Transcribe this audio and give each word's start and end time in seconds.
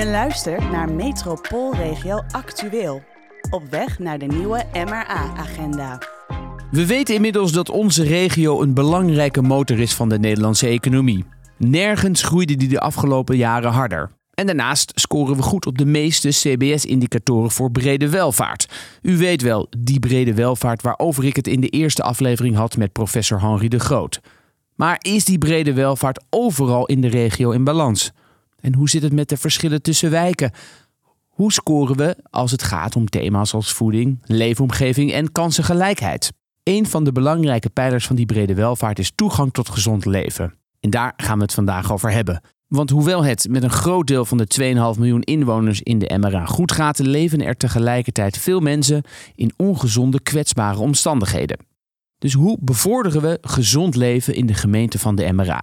Je 0.00 0.06
luistert 0.06 0.70
naar 0.70 0.92
Metropoolregio 0.92 2.22
Actueel. 2.30 3.02
Op 3.50 3.62
weg 3.70 3.98
naar 3.98 4.18
de 4.18 4.26
nieuwe 4.26 4.64
MRA-agenda. 4.72 5.98
We 6.70 6.86
weten 6.86 7.14
inmiddels 7.14 7.52
dat 7.52 7.70
onze 7.70 8.02
regio 8.02 8.62
een 8.62 8.74
belangrijke 8.74 9.42
motor 9.42 9.78
is 9.78 9.94
van 9.94 10.08
de 10.08 10.18
Nederlandse 10.18 10.66
economie. 10.66 11.24
Nergens 11.56 12.22
groeide 12.22 12.56
die 12.56 12.68
de 12.68 12.80
afgelopen 12.80 13.36
jaren 13.36 13.70
harder. 13.70 14.10
En 14.34 14.46
daarnaast 14.46 14.92
scoren 14.94 15.36
we 15.36 15.42
goed 15.42 15.66
op 15.66 15.78
de 15.78 15.86
meeste 15.86 16.28
CBS-indicatoren 16.28 17.50
voor 17.50 17.70
brede 17.70 18.10
welvaart. 18.10 18.68
U 19.02 19.16
weet 19.16 19.42
wel, 19.42 19.66
die 19.78 19.98
brede 19.98 20.34
welvaart 20.34 20.82
waarover 20.82 21.24
ik 21.24 21.36
het 21.36 21.46
in 21.46 21.60
de 21.60 21.68
eerste 21.68 22.02
aflevering 22.02 22.56
had 22.56 22.76
met 22.76 22.92
professor 22.92 23.40
Henri 23.40 23.68
de 23.68 23.80
Groot. 23.80 24.20
Maar 24.74 24.96
is 25.00 25.24
die 25.24 25.38
brede 25.38 25.72
welvaart 25.72 26.24
overal 26.30 26.86
in 26.86 27.00
de 27.00 27.08
regio 27.08 27.50
in 27.50 27.64
balans? 27.64 28.12
En 28.60 28.74
hoe 28.74 28.88
zit 28.88 29.02
het 29.02 29.12
met 29.12 29.28
de 29.28 29.36
verschillen 29.36 29.82
tussen 29.82 30.10
wijken? 30.10 30.52
Hoe 31.28 31.52
scoren 31.52 31.96
we 31.96 32.16
als 32.30 32.50
het 32.50 32.62
gaat 32.62 32.96
om 32.96 33.08
thema's 33.08 33.54
als 33.54 33.72
voeding, 33.72 34.18
leefomgeving 34.24 35.12
en 35.12 35.32
kansengelijkheid? 35.32 36.32
Een 36.62 36.86
van 36.86 37.04
de 37.04 37.12
belangrijke 37.12 37.68
pijlers 37.68 38.06
van 38.06 38.16
die 38.16 38.26
brede 38.26 38.54
welvaart 38.54 38.98
is 38.98 39.12
toegang 39.14 39.52
tot 39.52 39.68
gezond 39.68 40.04
leven. 40.04 40.54
En 40.80 40.90
daar 40.90 41.12
gaan 41.16 41.36
we 41.36 41.42
het 41.42 41.54
vandaag 41.54 41.92
over 41.92 42.12
hebben. 42.12 42.40
Want 42.66 42.90
hoewel 42.90 43.24
het 43.24 43.46
met 43.50 43.62
een 43.62 43.70
groot 43.70 44.06
deel 44.06 44.24
van 44.24 44.38
de 44.38 44.92
2,5 44.94 44.98
miljoen 44.98 45.22
inwoners 45.22 45.82
in 45.82 45.98
de 45.98 46.18
MRA 46.18 46.44
goed 46.44 46.72
gaat, 46.72 46.98
leven 46.98 47.42
er 47.42 47.56
tegelijkertijd 47.56 48.38
veel 48.38 48.60
mensen 48.60 49.02
in 49.34 49.52
ongezonde, 49.56 50.20
kwetsbare 50.20 50.78
omstandigheden. 50.78 51.58
Dus 52.18 52.32
hoe 52.32 52.58
bevorderen 52.60 53.22
we 53.22 53.38
gezond 53.40 53.96
leven 53.96 54.34
in 54.34 54.46
de 54.46 54.54
gemeente 54.54 54.98
van 54.98 55.14
de 55.14 55.32
MRA? 55.32 55.62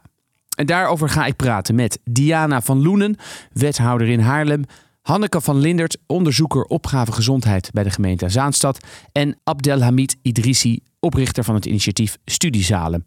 En 0.58 0.66
daarover 0.66 1.10
ga 1.10 1.26
ik 1.26 1.36
praten 1.36 1.76
met 1.76 2.00
Diana 2.04 2.62
van 2.62 2.82
Loenen, 2.82 3.16
wethouder 3.52 4.08
in 4.08 4.20
Haarlem, 4.20 4.64
Hanneke 5.02 5.42
van 5.42 5.58
Lindert, 5.58 5.98
onderzoeker 6.08 6.64
opgave 6.64 7.12
gezondheid 7.12 7.70
bij 7.72 7.84
de 7.84 7.90
gemeente 7.90 8.30
Zaanstad 8.30 8.86
en 9.12 9.40
Abdelhamid 9.44 10.18
Idrissi, 10.22 10.80
oprichter 11.00 11.44
van 11.44 11.56
het 11.56 11.66
initiatief 11.66 12.18
Studiezalen. 12.26 13.06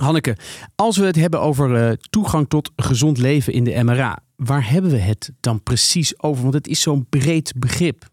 Hanneke, 0.00 0.36
als 0.74 0.96
we 0.96 1.04
het 1.04 1.16
hebben 1.16 1.40
over 1.40 1.88
uh, 1.88 1.92
toegang 2.10 2.48
tot 2.48 2.70
gezond 2.76 3.18
leven 3.18 3.52
in 3.52 3.64
de 3.64 3.82
MRA, 3.84 4.18
waar 4.36 4.70
hebben 4.70 4.90
we 4.90 4.98
het 4.98 5.30
dan 5.40 5.62
precies 5.62 6.22
over? 6.22 6.42
Want 6.42 6.54
het 6.54 6.68
is 6.68 6.80
zo'n 6.80 7.06
breed 7.08 7.52
begrip. 7.56 8.04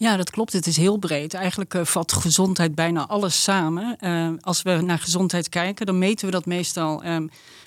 Ja, 0.00 0.16
dat 0.16 0.30
klopt. 0.30 0.52
Het 0.52 0.66
is 0.66 0.76
heel 0.76 0.96
breed. 0.96 1.34
Eigenlijk 1.34 1.74
uh, 1.74 1.84
vat 1.84 2.12
gezondheid 2.12 2.74
bijna 2.74 3.06
alles 3.06 3.42
samen. 3.42 3.96
Uh, 4.00 4.28
als 4.40 4.62
we 4.62 4.70
naar 4.70 4.98
gezondheid 4.98 5.48
kijken, 5.48 5.86
dan 5.86 5.98
meten 5.98 6.26
we 6.26 6.32
dat 6.32 6.46
meestal 6.46 7.04
uh, 7.04 7.16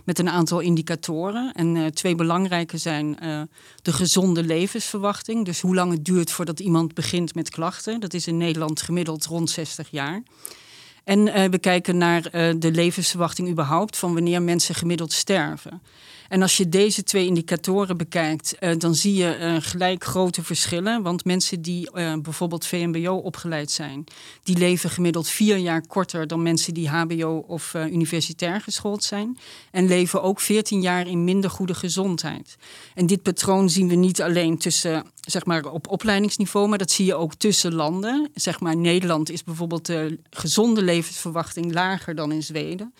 met 0.04 0.20
een 0.20 0.30
aantal 0.30 0.60
indicatoren. 0.60 1.52
En 1.54 1.94
twee 1.94 2.16
belangrijke 2.16 2.78
zijn 2.78 3.18
de 3.82 3.94
gezonde 3.94 4.44
levensverwachting. 4.44 5.46
Dus 5.46 5.62
hoe 5.62 5.76
lang 5.76 5.92
het 5.92 6.06
duurt 6.06 6.32
voordat 6.32 6.60
iemand 6.60 6.94
begint 6.94 7.36
met 7.36 7.50
klachten. 7.50 8.00
Dat 8.00 8.14
is 8.14 8.28
in 8.28 8.38
Nederland 8.38 8.82
gemiddeld 8.82 9.26
rond 9.26 9.50
60 9.50 9.90
jaar. 9.90 10.24
En 11.04 11.52
we 11.52 11.58
kijken 11.60 11.98
naar 11.98 12.22
de 12.60 12.72
levensverwachting 12.72 13.50
überhaupt 13.50 13.98
van 13.98 14.14
wanneer 14.14 14.42
mensen 14.42 14.76
gemiddeld 14.76 15.14
sterven. 15.14 15.82
En 16.32 16.42
als 16.42 16.58
je 16.58 16.70
deze 16.70 17.04
twee 17.04 17.26
indicatoren 17.26 17.98
bekijkt, 17.98 18.56
uh, 18.60 18.72
dan 18.78 18.96
zie 18.96 19.14
je 19.14 19.38
uh, 19.40 19.56
gelijk 19.60 20.04
grote 20.04 20.44
verschillen. 20.44 21.02
Want 21.02 21.26
mensen 21.26 21.62
die 21.62 21.90
uh, 21.94 22.14
bijvoorbeeld 22.22 22.66
VMBO 22.66 23.16
opgeleid 23.16 23.72
zijn, 23.72 24.04
die 24.44 24.58
leven 24.58 24.90
gemiddeld 24.90 25.28
vier 25.28 25.58
jaar 25.58 25.88
korter 25.88 26.28
dan 26.28 26.42
mensen 26.42 26.74
die 26.74 26.90
HBO 26.90 27.44
of 27.48 27.74
universitair 27.74 28.62
geschoold 28.62 29.04
zijn. 29.04 29.38
En 29.72 29.88
leven 29.88 30.22
ook 30.22 30.40
14 30.40 30.82
jaar 30.82 31.08
in 31.08 31.24
minder 31.24 31.50
goede 31.50 31.76
gezondheid. 31.76 32.58
En 32.96 33.08
dit 33.08 33.22
patroon 33.22 33.70
zien 33.70 33.88
we 33.88 33.96
niet 33.96 34.22
alleen 34.22 34.58
tussen, 34.58 35.06
zeg 35.22 35.46
maar, 35.46 35.66
op 35.66 35.88
opleidingsniveau, 35.88 36.68
maar 36.68 36.78
dat 36.78 36.92
zie 36.92 37.06
je 37.06 37.16
ook 37.16 37.36
tussen 37.36 37.74
landen. 37.74 38.30
Zeg 38.34 38.60
maar, 38.60 38.78
Nederland 38.78 39.32
is 39.32 39.44
bijvoorbeeld 39.44 39.86
de 39.86 40.20
gezonde 40.30 40.82
levensverwachting 40.82 41.74
lager 41.74 42.16
dan 42.16 42.32
in 42.32 42.44
Zweden. 42.44 42.94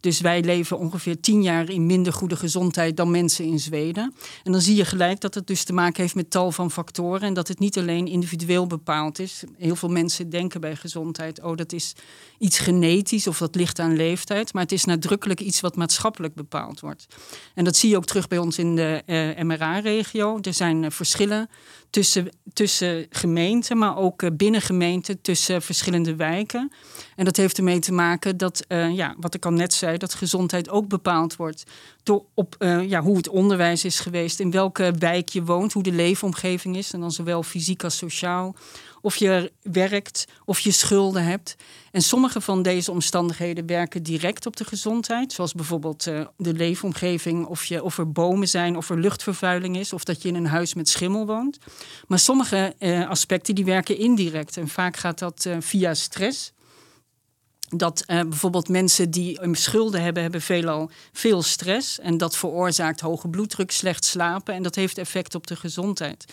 Dus 0.00 0.20
wij 0.20 0.42
leven 0.42 0.78
ongeveer 0.78 1.20
tien 1.20 1.42
jaar 1.42 1.70
in 1.70 1.86
minder 1.86 2.12
goede 2.12 2.36
gezondheid 2.36 2.96
dan 2.96 3.10
mensen 3.10 3.44
in 3.44 3.58
Zweden. 3.58 4.14
En 4.44 4.52
dan 4.52 4.60
zie 4.60 4.76
je 4.76 4.84
gelijk 4.84 5.20
dat 5.20 5.34
het 5.34 5.46
dus 5.46 5.64
te 5.64 5.72
maken 5.72 6.02
heeft 6.02 6.14
met 6.14 6.30
tal 6.30 6.52
van 6.52 6.70
factoren 6.70 7.20
en 7.20 7.34
dat 7.34 7.48
het 7.48 7.58
niet 7.58 7.78
alleen 7.78 8.06
individueel 8.06 8.66
bepaald 8.66 9.18
is. 9.18 9.42
Heel 9.56 9.76
veel 9.76 9.88
mensen 9.88 10.30
denken 10.30 10.60
bij 10.60 10.76
gezondheid, 10.76 11.42
oh 11.42 11.56
dat 11.56 11.72
is 11.72 11.94
iets 12.38 12.58
genetisch 12.58 13.26
of 13.26 13.38
dat 13.38 13.54
ligt 13.54 13.78
aan 13.78 13.96
leeftijd, 13.96 14.52
maar 14.52 14.62
het 14.62 14.72
is 14.72 14.84
nadrukkelijk 14.84 15.40
iets 15.40 15.60
wat 15.60 15.76
maatschappelijk 15.76 16.34
bepaald 16.34 16.80
wordt. 16.80 17.06
En 17.54 17.64
dat 17.64 17.76
zie 17.76 17.90
je 17.90 17.96
ook 17.96 18.06
terug 18.06 18.28
bij 18.28 18.38
ons 18.38 18.58
in 18.58 18.76
de 18.76 19.02
uh, 19.06 19.44
MRA-regio. 19.44 20.38
Er 20.42 20.54
zijn 20.54 20.82
uh, 20.82 20.90
verschillen 20.90 21.48
tussen, 21.90 22.28
tussen 22.52 23.06
gemeenten, 23.10 23.78
maar 23.78 23.96
ook 23.96 24.22
uh, 24.22 24.30
binnen 24.32 24.60
gemeenten, 24.60 25.20
tussen 25.20 25.62
verschillende 25.62 26.16
wijken. 26.16 26.72
En 27.16 27.24
dat 27.24 27.36
heeft 27.36 27.58
ermee 27.58 27.78
te 27.78 27.92
maken 27.92 28.36
dat, 28.36 28.64
ja, 28.68 29.14
wat 29.18 29.34
ik 29.34 29.44
al 29.44 29.52
net 29.52 29.72
zei, 29.72 29.87
dat 29.96 30.14
gezondheid 30.14 30.68
ook 30.68 30.88
bepaald 30.88 31.36
wordt 31.36 31.64
door 32.02 32.24
op, 32.34 32.56
ja, 32.86 33.00
hoe 33.00 33.16
het 33.16 33.28
onderwijs 33.28 33.84
is 33.84 34.00
geweest, 34.00 34.40
in 34.40 34.50
welke 34.50 34.94
wijk 34.98 35.28
je 35.28 35.44
woont, 35.44 35.72
hoe 35.72 35.82
de 35.82 35.92
leefomgeving 35.92 36.76
is, 36.76 36.92
en 36.92 37.00
dan 37.00 37.12
zowel 37.12 37.42
fysiek 37.42 37.84
als 37.84 37.96
sociaal 37.96 38.54
of 39.00 39.16
je 39.16 39.52
werkt, 39.62 40.26
of 40.44 40.60
je 40.60 40.70
schulden 40.70 41.24
hebt. 41.24 41.56
En 41.92 42.02
sommige 42.02 42.40
van 42.40 42.62
deze 42.62 42.90
omstandigheden 42.90 43.66
werken 43.66 44.02
direct 44.02 44.46
op 44.46 44.56
de 44.56 44.64
gezondheid, 44.64 45.32
zoals 45.32 45.52
bijvoorbeeld 45.52 46.06
uh, 46.06 46.26
de 46.36 46.52
leefomgeving, 46.52 47.46
of, 47.46 47.64
je, 47.64 47.82
of 47.82 47.98
er 47.98 48.12
bomen 48.12 48.48
zijn, 48.48 48.76
of 48.76 48.90
er 48.90 48.98
luchtvervuiling 48.98 49.76
is, 49.76 49.92
of 49.92 50.04
dat 50.04 50.22
je 50.22 50.28
in 50.28 50.34
een 50.34 50.46
huis 50.46 50.74
met 50.74 50.88
schimmel 50.88 51.26
woont. 51.26 51.58
Maar 52.06 52.18
sommige 52.18 52.74
uh, 52.78 53.08
aspecten 53.08 53.54
die 53.54 53.64
werken 53.64 53.98
indirect 53.98 54.56
en 54.56 54.68
vaak 54.68 54.96
gaat 54.96 55.18
dat 55.18 55.48
via 55.58 55.94
stress 55.94 56.52
dat 57.68 58.04
uh, 58.06 58.20
bijvoorbeeld 58.20 58.68
mensen 58.68 59.10
die 59.10 59.38
schulden 59.52 60.02
hebben, 60.02 60.22
hebben 60.22 60.40
veelal 60.40 60.90
veel 61.12 61.42
stress. 61.42 62.00
En 62.00 62.16
dat 62.16 62.36
veroorzaakt 62.36 63.00
hoge 63.00 63.28
bloeddruk, 63.28 63.70
slecht 63.70 64.04
slapen. 64.04 64.54
En 64.54 64.62
dat 64.62 64.74
heeft 64.74 64.98
effect 64.98 65.34
op 65.34 65.46
de 65.46 65.56
gezondheid. 65.56 66.24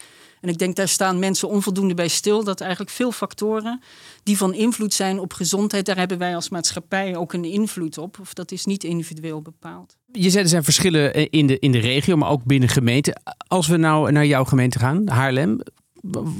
En 0.42 0.52
ik 0.52 0.58
denk, 0.58 0.76
daar 0.76 0.88
staan 0.88 1.20
mensen 1.20 1.50
onvoldoende 1.50 1.94
bij 1.94 2.08
stil. 2.08 2.44
Dat 2.44 2.62
eigenlijk 2.62 2.92
veel 2.92 3.12
factoren 3.12 3.82
die 4.24 4.38
van 4.38 4.54
invloed 4.54 4.94
zijn 4.94 5.20
op 5.20 5.34
gezondheid, 5.34 5.86
daar 5.86 5.98
hebben 5.98 6.18
wij 6.18 6.36
als 6.36 6.50
maatschappij 6.50 7.16
ook 7.16 7.34
een 7.34 7.46
invloed 7.46 7.98
op. 7.98 8.20
Of 8.20 8.34
dat 8.34 8.52
is 8.52 8.66
niet 8.66 8.84
individueel 8.84 9.42
bepaald. 9.42 9.96
Je 10.12 10.30
zei 10.30 10.44
er 10.44 10.50
zijn 10.50 10.64
verschillen 10.64 11.14
eh, 11.14 11.28
in 11.30 11.48
de, 11.48 11.60
in 11.60 11.72
de 11.72 11.80
regio, 11.80 12.16
maar 12.16 12.30
ook 12.30 12.44
binnen 12.44 12.70
gemeenten. 12.70 13.22
Als 13.48 13.68
we 13.68 13.78
nou 13.78 14.12
naar 14.12 14.26
jouw 14.26 14.44
gemeente 14.44 14.80
gaan, 14.80 15.08
Haarlem, 15.08 15.60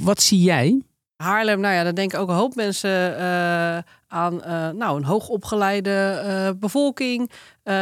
wat 0.02 0.22
zie 0.22 0.40
jij? 0.40 0.80
Haarlem, 1.16 1.60
nou 1.60 1.74
ja, 1.74 1.82
daar 1.82 1.94
denken 1.94 2.18
ook 2.18 2.28
een 2.28 2.34
hoop 2.34 2.54
mensen 2.54 3.10
uh, 3.10 3.78
aan 4.08 4.34
uh, 4.34 4.68
nou, 4.68 4.96
een 4.96 5.04
hoogopgeleide 5.04 6.22
uh, 6.24 6.60
bevolking. 6.60 7.30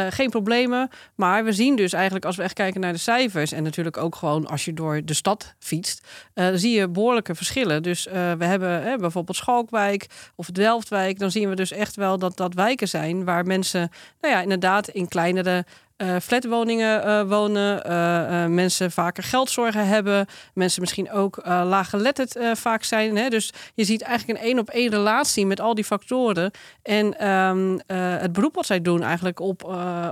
geen 0.09 0.29
problemen. 0.29 0.89
Maar 1.15 1.43
we 1.43 1.51
zien 1.51 1.75
dus 1.75 1.93
eigenlijk, 1.93 2.25
als 2.25 2.35
we 2.35 2.43
echt 2.43 2.53
kijken 2.53 2.81
naar 2.81 2.93
de 2.93 2.99
cijfers... 2.99 3.51
en 3.51 3.63
natuurlijk 3.63 3.97
ook 3.97 4.15
gewoon 4.15 4.47
als 4.47 4.65
je 4.65 4.73
door 4.73 5.01
de 5.05 5.13
stad 5.13 5.53
fietst... 5.59 6.07
zie 6.53 6.79
je 6.79 6.89
behoorlijke 6.89 7.35
verschillen. 7.35 7.83
Dus 7.83 8.03
we 8.11 8.45
hebben 8.45 8.99
bijvoorbeeld 8.99 9.37
Schalkwijk 9.37 10.07
of 10.35 10.47
Delftwijk... 10.47 11.19
dan 11.19 11.31
zien 11.31 11.49
we 11.49 11.55
dus 11.55 11.71
echt 11.71 11.95
wel 11.95 12.19
dat 12.19 12.37
dat 12.37 12.53
wijken 12.53 12.87
zijn... 12.87 13.25
waar 13.25 13.45
mensen 13.45 13.89
nou 14.21 14.33
ja, 14.33 14.41
inderdaad 14.41 14.87
in 14.87 15.07
kleinere 15.07 15.65
uh, 15.97 16.15
flatwoningen 16.21 17.07
uh, 17.07 17.29
wonen, 17.29 17.91
uh, 17.91 18.45
mensen 18.45 18.91
vaker 18.91 19.23
geldzorgen 19.23 19.87
hebben, 19.87 20.25
mensen 20.53 20.81
misschien 20.81 21.11
ook 21.11 21.39
laaggeletterd 21.45 22.39
vaak 22.53 22.83
zijn. 22.83 23.17
Hè? 23.17 23.29
Dus 23.29 23.53
je 23.73 23.83
ziet 23.83 24.01
eigenlijk 24.01 24.39
een 24.39 24.45
één 24.45 24.59
op 24.59 24.69
één 24.69 24.89
relatie 24.89 25.45
met 25.45 25.59
al 25.59 25.75
die 25.75 25.83
factoren. 25.83 26.51
En 26.81 27.29
um, 27.29 27.79
het 27.87 28.31
beroep 28.31 28.55
wat 28.55 28.65
zij 28.65 28.81
doen 28.81 29.03
eigenlijk 29.03 29.39
op, 29.39 29.63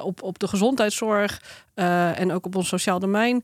op, 0.02 0.24
op 0.24 0.40
de 0.40 0.48
gezondheidszorg 0.48 1.42
en 1.74 2.32
ook 2.32 2.46
op 2.46 2.56
ons 2.56 2.68
sociaal 2.68 3.00
domein. 3.00 3.44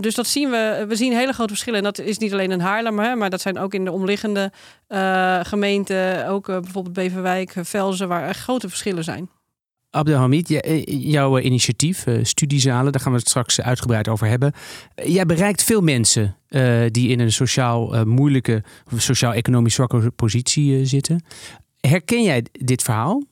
dus 0.00 0.14
dat 0.14 0.26
zien 0.26 0.50
we. 0.50 0.84
We 0.88 0.96
zien 0.96 1.12
hele 1.12 1.32
grote 1.32 1.48
verschillen. 1.48 1.78
En 1.78 1.84
dat 1.84 1.98
is 1.98 2.18
niet 2.18 2.32
alleen 2.32 2.50
in 2.50 2.60
Haarlem, 2.60 2.98
hè, 2.98 3.14
maar 3.14 3.30
dat 3.30 3.40
zijn 3.40 3.58
ook 3.58 3.74
in 3.74 3.84
de 3.84 3.92
omliggende 3.92 4.52
gemeenten, 5.42 6.26
ook 6.26 6.46
bijvoorbeeld 6.46 6.94
Beverwijk, 6.94 7.54
Velzen, 7.62 8.08
waar 8.08 8.22
er 8.22 8.34
grote 8.34 8.68
verschillen 8.68 9.04
zijn. 9.04 9.39
Abdelhamid, 9.90 10.50
eh, 10.50 10.84
jouw 10.86 11.38
eh, 11.38 11.44
initiatief, 11.44 12.06
eh, 12.06 12.18
studiezalen, 12.22 12.92
daar 12.92 13.00
gaan 13.00 13.12
we 13.12 13.18
het 13.18 13.28
straks 13.28 13.60
uitgebreid 13.60 14.08
over 14.08 14.26
hebben. 14.26 14.52
Jij 15.04 15.26
bereikt 15.26 15.62
veel 15.62 15.80
mensen 15.80 16.34
die 16.90 17.08
in 17.08 17.20
een 17.20 17.32
sociaal 17.32 18.04
moeilijke, 18.04 18.62
sociaal-economisch 18.96 19.74
zwakke 19.74 20.10
positie 20.10 20.86
zitten. 20.86 21.24
Herken 21.80 22.22
jij 22.22 22.44
dit 22.52 22.82
verhaal? 22.82 23.24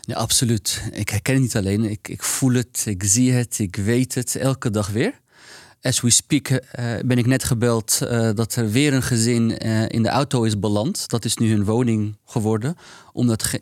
Ja, 0.00 0.14
absoluut. 0.14 0.88
Ik 0.92 1.08
herken 1.08 1.32
het 1.32 1.42
niet 1.42 1.56
alleen. 1.56 1.84
Ik, 1.84 2.08
ik 2.08 2.22
voel 2.22 2.52
het, 2.52 2.84
ik 2.86 3.02
zie 3.04 3.32
het, 3.32 3.58
ik 3.58 3.76
weet 3.76 4.14
het 4.14 4.36
elke 4.36 4.70
dag 4.70 4.88
weer. 4.88 5.20
As 5.80 6.00
we 6.00 6.10
speak 6.10 6.48
ben 7.04 7.18
ik 7.18 7.26
net 7.26 7.44
gebeld 7.44 7.98
dat 8.34 8.54
er 8.54 8.70
weer 8.70 8.92
een 8.94 9.02
gezin 9.02 9.58
in 9.88 10.02
de 10.02 10.08
auto 10.08 10.42
is 10.42 10.58
beland. 10.58 11.08
Dat 11.08 11.24
is 11.24 11.36
nu 11.36 11.50
hun 11.50 11.64
woning 11.64 12.16
geworden. 12.24 12.76
Omdat 13.12 13.60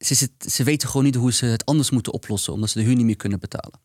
ze, 0.00 0.28
ze 0.38 0.64
weten 0.64 0.88
gewoon 0.88 1.04
niet 1.04 1.14
hoe 1.14 1.32
ze 1.32 1.46
het 1.46 1.64
anders 1.64 1.90
moeten 1.90 2.12
oplossen, 2.12 2.52
omdat 2.52 2.70
ze 2.70 2.78
de 2.78 2.84
huur 2.84 2.96
niet 2.96 3.06
meer 3.06 3.16
kunnen 3.16 3.40
betalen. 3.40 3.80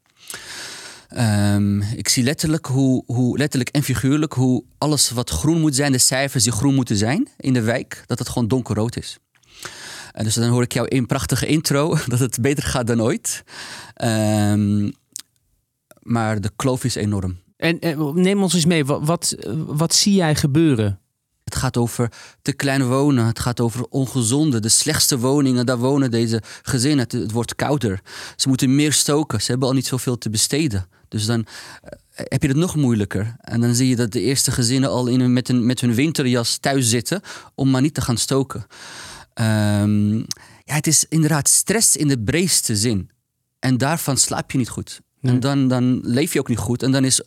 Ehm, 1.07 1.81
ik 1.81 2.09
zie 2.09 2.23
letterlijk, 2.23 2.65
hoe, 2.65 3.03
hoe, 3.05 3.37
letterlijk 3.37 3.69
en 3.69 3.83
figuurlijk 3.83 4.33
hoe 4.33 4.63
alles 4.77 5.09
wat 5.09 5.29
groen 5.29 5.59
moet 5.59 5.75
zijn, 5.75 5.91
de 5.91 5.97
cijfers 5.97 6.43
die 6.43 6.53
groen 6.53 6.75
moeten 6.75 6.97
zijn 6.97 7.27
in 7.37 7.53
de 7.53 7.61
wijk, 7.61 8.03
dat 8.05 8.19
het 8.19 8.29
gewoon 8.29 8.47
donkerrood 8.47 8.97
is. 8.97 9.17
En 10.11 10.23
dus 10.23 10.33
dan 10.33 10.49
hoor 10.49 10.63
ik 10.63 10.73
jou 10.73 10.87
in 10.87 11.05
prachtige 11.05 11.45
intro 11.45 11.97
dat 12.07 12.19
het 12.19 12.41
beter 12.41 12.63
gaat 12.63 12.87
dan 12.87 13.01
ooit. 13.01 13.43
Ehm, 13.93 14.91
maar 15.99 16.41
de 16.41 16.51
kloof 16.55 16.83
is 16.83 16.95
enorm. 16.95 17.43
En, 17.57 17.79
neem 18.13 18.41
ons 18.41 18.53
eens 18.53 18.65
mee, 18.65 18.85
wat, 18.85 19.35
wat 19.65 19.93
zie 19.93 20.13
jij 20.13 20.35
gebeuren? 20.35 20.99
Het 21.45 21.55
gaat 21.55 21.77
over 21.77 22.11
te 22.41 22.53
klein 22.53 22.87
wonen. 22.87 23.25
Het 23.25 23.39
gaat 23.39 23.59
over 23.59 23.85
ongezonde. 23.89 24.59
De 24.59 24.69
slechtste 24.69 25.19
woningen, 25.19 25.65
daar 25.65 25.77
wonen 25.77 26.11
deze 26.11 26.41
gezinnen. 26.61 26.99
Het, 26.99 27.11
het, 27.11 27.31
wordt 27.31 27.55
kouder. 27.55 28.01
Ze 28.35 28.47
moeten 28.47 28.75
meer 28.75 28.93
stoken. 28.93 29.41
Ze 29.41 29.51
hebben 29.51 29.67
al 29.67 29.73
niet 29.73 29.85
zoveel 29.85 30.17
te 30.17 30.29
besteden. 30.29 30.87
Dus 31.07 31.25
dan 31.25 31.45
eh, 31.81 32.25
heb 32.27 32.41
je 32.41 32.47
het 32.47 32.57
nog 32.57 32.75
moeilijker. 32.75 33.35
En 33.39 33.61
dan 33.61 33.75
zie 33.75 33.89
je 33.89 33.95
dat 33.95 34.11
de 34.11 34.21
eerste 34.21 34.51
gezinnen 34.51 34.89
al 34.89 35.07
in, 35.07 35.33
met, 35.33 35.49
een, 35.49 35.65
met 35.65 35.81
hun 35.81 35.93
winterjas 35.93 36.57
thuis 36.57 36.89
zitten. 36.89 37.21
om 37.55 37.69
maar 37.69 37.81
niet 37.81 37.93
te 37.93 38.01
gaan 38.01 38.17
stoken. 38.17 38.65
Um, 39.33 40.17
ja, 40.63 40.73
het 40.73 40.87
is 40.87 41.05
inderdaad 41.09 41.47
stress 41.47 41.95
in 41.95 42.07
de 42.07 42.19
breedste 42.19 42.75
zin. 42.75 43.09
En 43.59 43.77
daarvan 43.77 44.17
slaap 44.17 44.51
je 44.51 44.57
niet 44.57 44.69
goed. 44.69 45.01
En 45.21 45.39
dan, 45.39 45.67
dan 45.67 45.99
leef 46.03 46.33
je 46.33 46.39
ook 46.39 46.47
niet 46.47 46.57
goed. 46.57 46.83
En 46.83 46.91
dan 46.91 47.05
is 47.05 47.21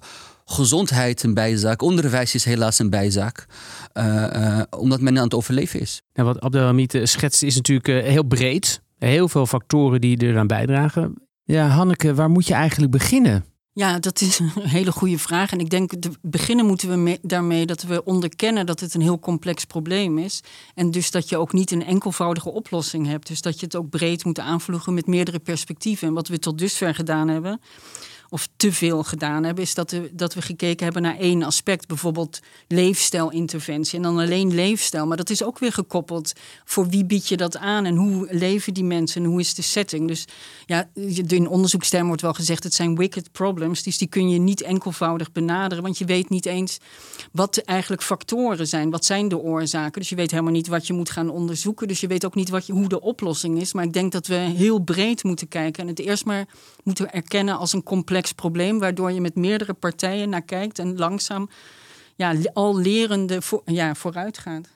gezondheid 0.50 1.22
een 1.22 1.34
bijzaak. 1.34 1.82
Onderwijs 1.82 2.34
is 2.34 2.44
helaas 2.44 2.78
een 2.78 2.90
bijzaak. 2.90 3.46
Uh, 3.94 4.62
omdat 4.78 5.00
men 5.00 5.16
aan 5.18 5.24
het 5.24 5.34
overleven 5.34 5.80
is. 5.80 6.02
En 6.12 6.24
wat 6.24 6.40
Abdelhamid 6.40 7.00
schetst 7.02 7.42
is 7.42 7.54
natuurlijk 7.54 8.06
heel 8.06 8.22
breed. 8.22 8.82
Heel 8.98 9.28
veel 9.28 9.46
factoren 9.46 10.00
die 10.00 10.22
eraan 10.22 10.46
bijdragen. 10.46 11.14
Ja, 11.44 11.66
Hanneke, 11.66 12.14
waar 12.14 12.30
moet 12.30 12.46
je 12.46 12.54
eigenlijk 12.54 12.92
beginnen? 12.92 13.44
Ja, 13.72 13.98
dat 13.98 14.20
is 14.20 14.38
een 14.38 14.50
hele 14.62 14.92
goede 14.92 15.18
vraag. 15.18 15.52
En 15.52 15.58
ik 15.58 15.70
denk, 15.70 15.90
te 16.00 16.10
beginnen 16.22 16.66
moeten 16.66 16.88
we 16.88 16.96
mee, 16.96 17.18
daarmee 17.22 17.66
dat 17.66 17.82
we 17.82 18.04
onderkennen 18.04 18.66
dat 18.66 18.80
het 18.80 18.94
een 18.94 19.00
heel 19.00 19.18
complex 19.18 19.64
probleem 19.64 20.18
is. 20.18 20.42
En 20.74 20.90
dus 20.90 21.10
dat 21.10 21.28
je 21.28 21.36
ook 21.36 21.52
niet 21.52 21.70
een 21.70 21.84
enkelvoudige 21.84 22.50
oplossing 22.50 23.06
hebt. 23.06 23.26
Dus 23.26 23.40
dat 23.40 23.60
je 23.60 23.64
het 23.64 23.76
ook 23.76 23.90
breed 23.90 24.24
moet 24.24 24.38
aanvloegen 24.38 24.94
met 24.94 25.06
meerdere 25.06 25.38
perspectieven. 25.38 26.08
En 26.08 26.14
wat 26.14 26.28
we 26.28 26.38
tot 26.38 26.58
dusver 26.58 26.94
gedaan 26.94 27.28
hebben, 27.28 27.60
of 28.30 28.48
te 28.56 28.72
veel 28.72 29.02
gedaan 29.02 29.44
hebben, 29.44 29.64
is 29.64 29.74
dat, 29.74 29.90
we, 29.90 30.10
dat 30.12 30.34
we 30.34 30.42
gekeken 30.42 30.84
hebben 30.84 31.02
naar 31.02 31.18
één 31.18 31.42
aspect, 31.42 31.86
bijvoorbeeld 31.86 32.40
leefstijlinterventie. 32.68 33.96
En 33.96 34.02
dan 34.02 34.18
alleen 34.18 34.54
leefstijl. 34.54 35.06
Maar 35.06 35.16
dat 35.16 35.30
is 35.30 35.42
ook 35.42 35.58
weer 35.58 35.72
gekoppeld. 35.72 36.32
Voor 36.64 36.88
wie 36.88 37.04
bied 37.04 37.28
je 37.28 37.36
dat 37.36 37.56
aan 37.56 37.84
en 37.84 37.96
hoe 37.96 38.26
leven 38.30 38.74
die 38.74 38.84
mensen 38.84 39.24
en 39.24 39.30
hoe 39.30 39.40
is 39.40 39.54
de 39.54 39.62
setting? 39.62 40.08
Dus 40.08 40.24
ja, 40.66 40.88
in 41.26 41.48
onderzoekstermen 41.48 42.08
wordt 42.08 42.22
wel 42.22 42.34
gezegd: 42.34 42.64
het 42.64 42.74
zijn 42.74 42.96
wicked 42.96 43.32
problems. 43.32 43.82
Dus 43.82 43.98
die 43.98 44.08
kun 44.08 44.30
je 44.30 44.38
niet 44.38 44.62
enkelvoudig 44.62 45.32
benaderen, 45.32 45.84
want 45.84 45.98
je 45.98 46.04
weet 46.04 46.28
niet 46.28 46.46
eens 46.46 46.78
wat 47.32 47.56
eigenlijk 47.56 48.02
factoren 48.02 48.66
zijn. 48.66 48.90
Wat 48.90 49.04
zijn 49.04 49.28
de 49.28 49.38
oorzaken? 49.38 50.00
Dus 50.00 50.08
je 50.08 50.16
weet 50.16 50.30
helemaal 50.30 50.52
niet 50.52 50.66
wat 50.66 50.86
je 50.86 50.92
moet 50.92 51.10
gaan 51.10 51.30
onderzoeken. 51.30 51.88
Dus 51.88 52.00
je 52.00 52.06
weet 52.06 52.24
ook 52.24 52.34
niet 52.34 52.48
wat 52.48 52.66
je, 52.66 52.72
hoe 52.72 52.88
de 52.88 53.00
oplossing 53.00 53.60
is. 53.60 53.72
Maar 53.72 53.84
ik 53.84 53.92
denk 53.92 54.12
dat 54.12 54.26
we 54.26 54.34
heel 54.34 54.78
breed 54.78 55.24
moeten 55.24 55.48
kijken 55.48 55.82
en 55.82 55.88
het 55.88 55.98
eerst 55.98 56.24
maar 56.24 56.46
moeten 56.84 57.12
erkennen 57.12 57.58
als 57.58 57.72
een 57.72 57.82
complex 57.82 58.17
probleem, 58.34 58.78
waardoor 58.78 59.12
je 59.12 59.20
met 59.20 59.34
meerdere 59.34 59.72
partijen 59.72 60.28
naar 60.28 60.42
kijkt 60.42 60.78
en 60.78 60.96
langzaam 60.96 61.48
ja, 62.16 62.34
al 62.52 62.78
lerende 62.78 63.42
voor, 63.42 63.62
ja, 63.64 63.94
vooruit 63.94 64.38
gaat. 64.38 64.68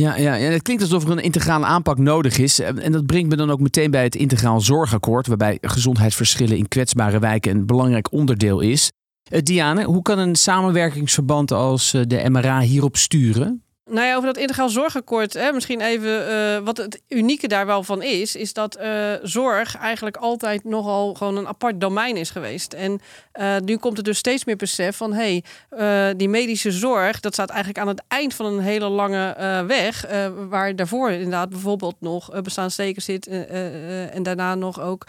Ja, 0.00 0.16
ja, 0.16 0.34
ja, 0.34 0.50
het 0.50 0.62
klinkt 0.62 0.82
alsof 0.82 1.04
er 1.04 1.10
een 1.10 1.18
integrale 1.18 1.64
aanpak 1.64 1.98
nodig 1.98 2.38
is. 2.38 2.58
En 2.58 2.92
dat 2.92 3.06
brengt 3.06 3.28
me 3.28 3.36
dan 3.36 3.50
ook 3.50 3.60
meteen 3.60 3.90
bij 3.90 4.02
het 4.02 4.14
integraal 4.14 4.60
zorgakkoord, 4.60 5.26
waarbij 5.26 5.58
gezondheidsverschillen 5.60 6.56
in 6.56 6.68
kwetsbare 6.68 7.18
wijken 7.18 7.56
een 7.56 7.66
belangrijk 7.66 8.12
onderdeel 8.12 8.60
is. 8.60 8.90
Uh, 9.32 9.40
Diane, 9.42 9.84
hoe 9.84 10.02
kan 10.02 10.18
een 10.18 10.34
samenwerkingsverband 10.34 11.52
als 11.52 11.94
eh, 11.94 12.02
de 12.06 12.28
MRA 12.28 12.60
hierop 12.60 12.96
sturen? 12.96 13.63
Nou 13.90 14.06
ja, 14.06 14.14
over 14.14 14.26
dat 14.26 14.36
integraal 14.36 14.68
zorgakkoord, 14.68 15.32
hè, 15.32 15.52
misschien 15.52 15.80
even 15.80 16.28
uh, 16.28 16.58
wat 16.58 16.76
het 16.76 17.02
unieke 17.08 17.48
daar 17.48 17.66
wel 17.66 17.82
van 17.82 18.02
is, 18.02 18.36
is 18.36 18.52
dat 18.52 18.78
uh, 18.80 19.12
zorg 19.22 19.76
eigenlijk 19.76 20.16
altijd 20.16 20.64
nogal 20.64 21.14
gewoon 21.14 21.36
een 21.36 21.48
apart 21.48 21.80
domein 21.80 22.16
is 22.16 22.30
geweest. 22.30 22.72
En 22.72 23.00
uh, 23.34 23.56
nu 23.64 23.76
komt 23.76 23.98
er 23.98 24.04
dus 24.04 24.18
steeds 24.18 24.44
meer 24.44 24.56
besef 24.56 24.96
van, 24.96 25.12
hé, 25.12 25.42
hey, 25.68 26.14
die 26.16 26.28
medische 26.28 26.70
zorg, 26.70 27.20
dat 27.20 27.32
staat 27.32 27.48
eigenlijk 27.48 27.78
aan 27.78 27.88
het 27.88 28.02
eind 28.08 28.34
van 28.34 28.46
een 28.46 28.60
hele 28.60 28.88
lange 28.88 29.34
weg, 29.66 30.06
waar 30.48 30.76
daarvoor 30.76 31.10
inderdaad 31.10 31.48
bijvoorbeeld 31.48 31.96
nog 31.98 32.42
bestaanssteken 32.42 33.02
zit 33.02 33.26
en 33.26 34.22
daarna 34.22 34.54
nog 34.54 34.80
ook 34.80 35.06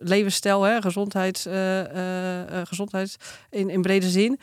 levensstijl, 0.00 0.62
hè, 0.62 0.82
gezondheid, 0.82 1.48
gezondheid 2.64 3.16
in, 3.50 3.70
in 3.70 3.82
brede 3.82 4.08
zin. 4.10 4.40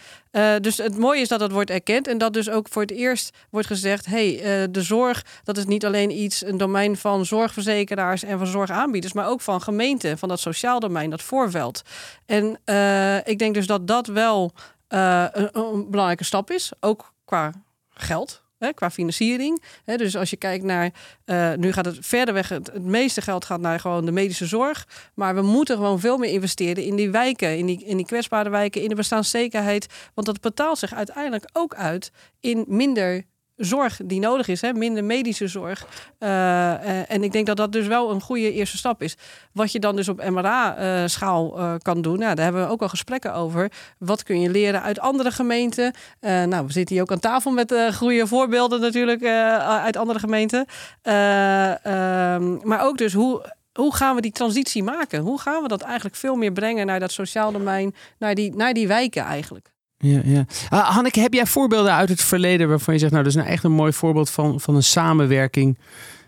dus 0.61 0.77
het 0.77 0.97
mooie 0.97 1.21
is 1.21 1.27
dat 1.27 1.39
dat 1.39 1.51
wordt 1.51 1.69
erkend 1.69 2.07
en 2.07 2.17
dat 2.17 2.33
dus 2.33 2.49
ook 2.49 2.67
voor 2.69 2.81
het 2.81 2.91
eerst 2.91 3.18
wordt 3.49 3.67
gezegd: 3.67 4.05
hey, 4.05 4.35
uh, 4.35 4.67
de 4.71 4.81
zorg, 4.81 5.25
dat 5.43 5.57
is 5.57 5.65
niet 5.65 5.85
alleen 5.85 6.11
iets, 6.21 6.45
een 6.45 6.57
domein 6.57 6.97
van 6.97 7.25
zorgverzekeraars 7.25 8.23
en 8.23 8.37
van 8.37 8.47
zorgaanbieders, 8.47 9.13
maar 9.13 9.27
ook 9.27 9.41
van 9.41 9.61
gemeenten, 9.61 10.17
van 10.17 10.29
dat 10.29 10.39
sociaal 10.39 10.79
domein, 10.79 11.09
dat 11.09 11.21
voorveld. 11.21 11.81
En 12.25 12.59
uh, 12.65 13.27
ik 13.27 13.39
denk 13.39 13.53
dus 13.53 13.67
dat 13.67 13.87
dat 13.87 14.07
wel 14.07 14.51
een, 14.87 15.49
een 15.51 15.89
belangrijke 15.89 16.23
stap 16.23 16.51
is, 16.51 16.71
ook 16.79 17.13
qua 17.25 17.51
geld. 17.89 18.41
Hè, 18.59 18.73
qua 18.73 18.91
financiering. 18.91 19.63
Hè, 19.85 19.95
dus 19.95 20.15
als 20.15 20.29
je 20.29 20.37
kijkt 20.37 20.63
naar, 20.63 20.91
uh, 21.25 21.53
nu 21.53 21.71
gaat 21.71 21.85
het 21.85 21.97
verder 22.01 22.33
weg, 22.33 22.49
het, 22.49 22.71
het, 22.73 22.83
meeste 22.83 23.21
geld 23.21 23.45
gaat 23.45 23.59
naar 23.59 23.79
gewoon 23.79 24.05
de 24.05 24.11
medische 24.11 24.45
zorg. 24.45 24.87
Maar 25.13 25.35
we 25.35 25.41
moeten 25.41 25.75
gewoon 25.75 25.99
veel 25.99 26.17
meer 26.17 26.31
investeren 26.31 26.83
in 26.83 26.95
die 26.95 27.09
wijken, 27.09 27.57
in 27.57 27.65
die, 27.65 27.85
in 27.85 27.97
die 27.97 28.05
kwetsbare 28.05 28.49
wijken, 28.49 28.81
in 28.81 28.89
de 28.89 28.95
bestaanszekerheid. 28.95 29.87
Want 30.13 30.27
dat 30.27 30.41
betaalt 30.41 30.77
zich 30.77 30.93
uiteindelijk 30.93 31.49
ook 31.53 31.75
uit 31.75 32.11
in 32.39 32.65
minder 32.67 33.23
zorg 33.59 33.99
die 34.03 34.19
nodig 34.19 34.47
is, 34.47 34.61
hè? 34.61 34.73
minder 34.73 35.03
medische 35.03 35.47
zorg. 35.47 35.87
Uh, 36.19 37.11
en 37.11 37.23
ik 37.23 37.31
denk 37.31 37.45
dat 37.45 37.57
dat 37.57 37.71
dus 37.71 37.87
wel 37.87 38.11
een 38.11 38.21
goede 38.21 38.53
eerste 38.53 38.77
stap 38.77 39.01
is. 39.01 39.15
Wat 39.51 39.71
je 39.71 39.79
dan 39.79 39.95
dus 39.95 40.09
op 40.09 40.29
MRA-schaal 40.29 41.59
uh, 41.59 41.73
kan 41.81 42.01
doen, 42.01 42.19
nou, 42.19 42.35
daar 42.35 42.43
hebben 42.43 42.65
we 42.65 42.71
ook 42.71 42.81
al 42.81 42.89
gesprekken 42.89 43.33
over. 43.33 43.71
Wat 43.97 44.23
kun 44.23 44.41
je 44.41 44.49
leren 44.49 44.81
uit 44.81 44.99
andere 44.99 45.31
gemeenten? 45.31 45.93
nou, 46.21 46.65
we 46.65 46.71
zitten 46.71 46.95
hier 46.95 47.03
ook 47.03 47.11
aan 47.11 47.19
tafel 47.19 47.51
met 47.51 47.73
goede 47.95 48.27
voorbeelden 48.27 48.81
natuurlijk 48.81 49.23
uit 49.23 49.97
andere 49.97 50.19
gemeenten. 50.19 50.65
Ehm, 51.01 52.67
maar 52.67 52.81
ook 52.81 52.97
dus 52.97 53.13
hoe, 53.13 53.53
hoe 53.73 53.95
gaan 53.95 54.15
we 54.15 54.21
die 54.21 54.31
transitie 54.31 54.83
maken? 54.83 55.21
Hoe 55.21 55.39
gaan 55.39 55.61
we 55.61 55.67
dat 55.67 55.81
eigenlijk 55.81 56.15
veel 56.15 56.35
meer 56.35 56.51
brengen 56.51 56.85
naar 56.85 56.99
dat 56.99 57.11
sociaal 57.11 57.51
domein, 57.51 57.95
naar 58.19 58.35
die, 58.35 58.55
naar 58.55 58.73
die 58.73 58.87
wijken 58.87 59.23
eigenlijk? 59.23 59.71
Ja, 60.01 60.21
ja. 60.23 60.45
Uh, 60.73 60.89
Hanneke, 60.89 61.19
heb 61.19 61.33
jij 61.33 61.45
voorbeelden 61.45 61.93
uit 61.93 62.09
het 62.09 62.21
verleden 62.21 62.69
waarvan 62.69 62.93
je 62.93 62.99
zegt, 62.99 63.11
nou, 63.11 63.23
dat 63.23 63.33
is 63.33 63.39
nou 63.39 63.51
echt 63.51 63.63
een 63.63 63.71
mooi 63.71 63.93
voorbeeld 63.93 64.29
van, 64.29 64.59
van 64.59 64.75
een 64.75 64.83
samenwerking, 64.83 65.77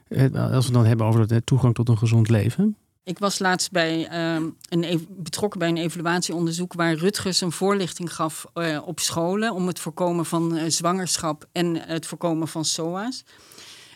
eh, 0.08 0.54
als 0.54 0.68
we 0.68 0.74
dan 0.74 0.86
hebben 0.86 1.06
over 1.06 1.28
de 1.28 1.44
toegang 1.44 1.74
tot 1.74 1.90
een 1.90 1.98
gezond 1.98 2.30
leven? 2.30 2.75
Ik 3.04 3.20
was 3.20 3.40
laatst 3.40 3.72
bij, 3.72 4.12
uh, 4.12 4.46
een, 4.70 5.08
betrokken 5.10 5.60
bij 5.60 5.70
een 5.70 5.78
evaluatieonderzoek 5.78 6.74
waar 6.74 6.94
Rutgers 6.94 7.42
een 7.42 7.51
voorlichting 7.51 8.13
gaf 8.16 8.46
uh, 8.54 8.80
op 8.86 9.00
scholen 9.00 9.54
om 9.54 9.68
het 9.68 9.80
voorkomen 9.80 10.25
van 10.25 10.60
zwangerschap 10.68 11.48
en 11.51 11.75
het 11.75 12.06
voorkomen 12.06 12.48
van 12.48 12.66
SOA's. 12.66 13.24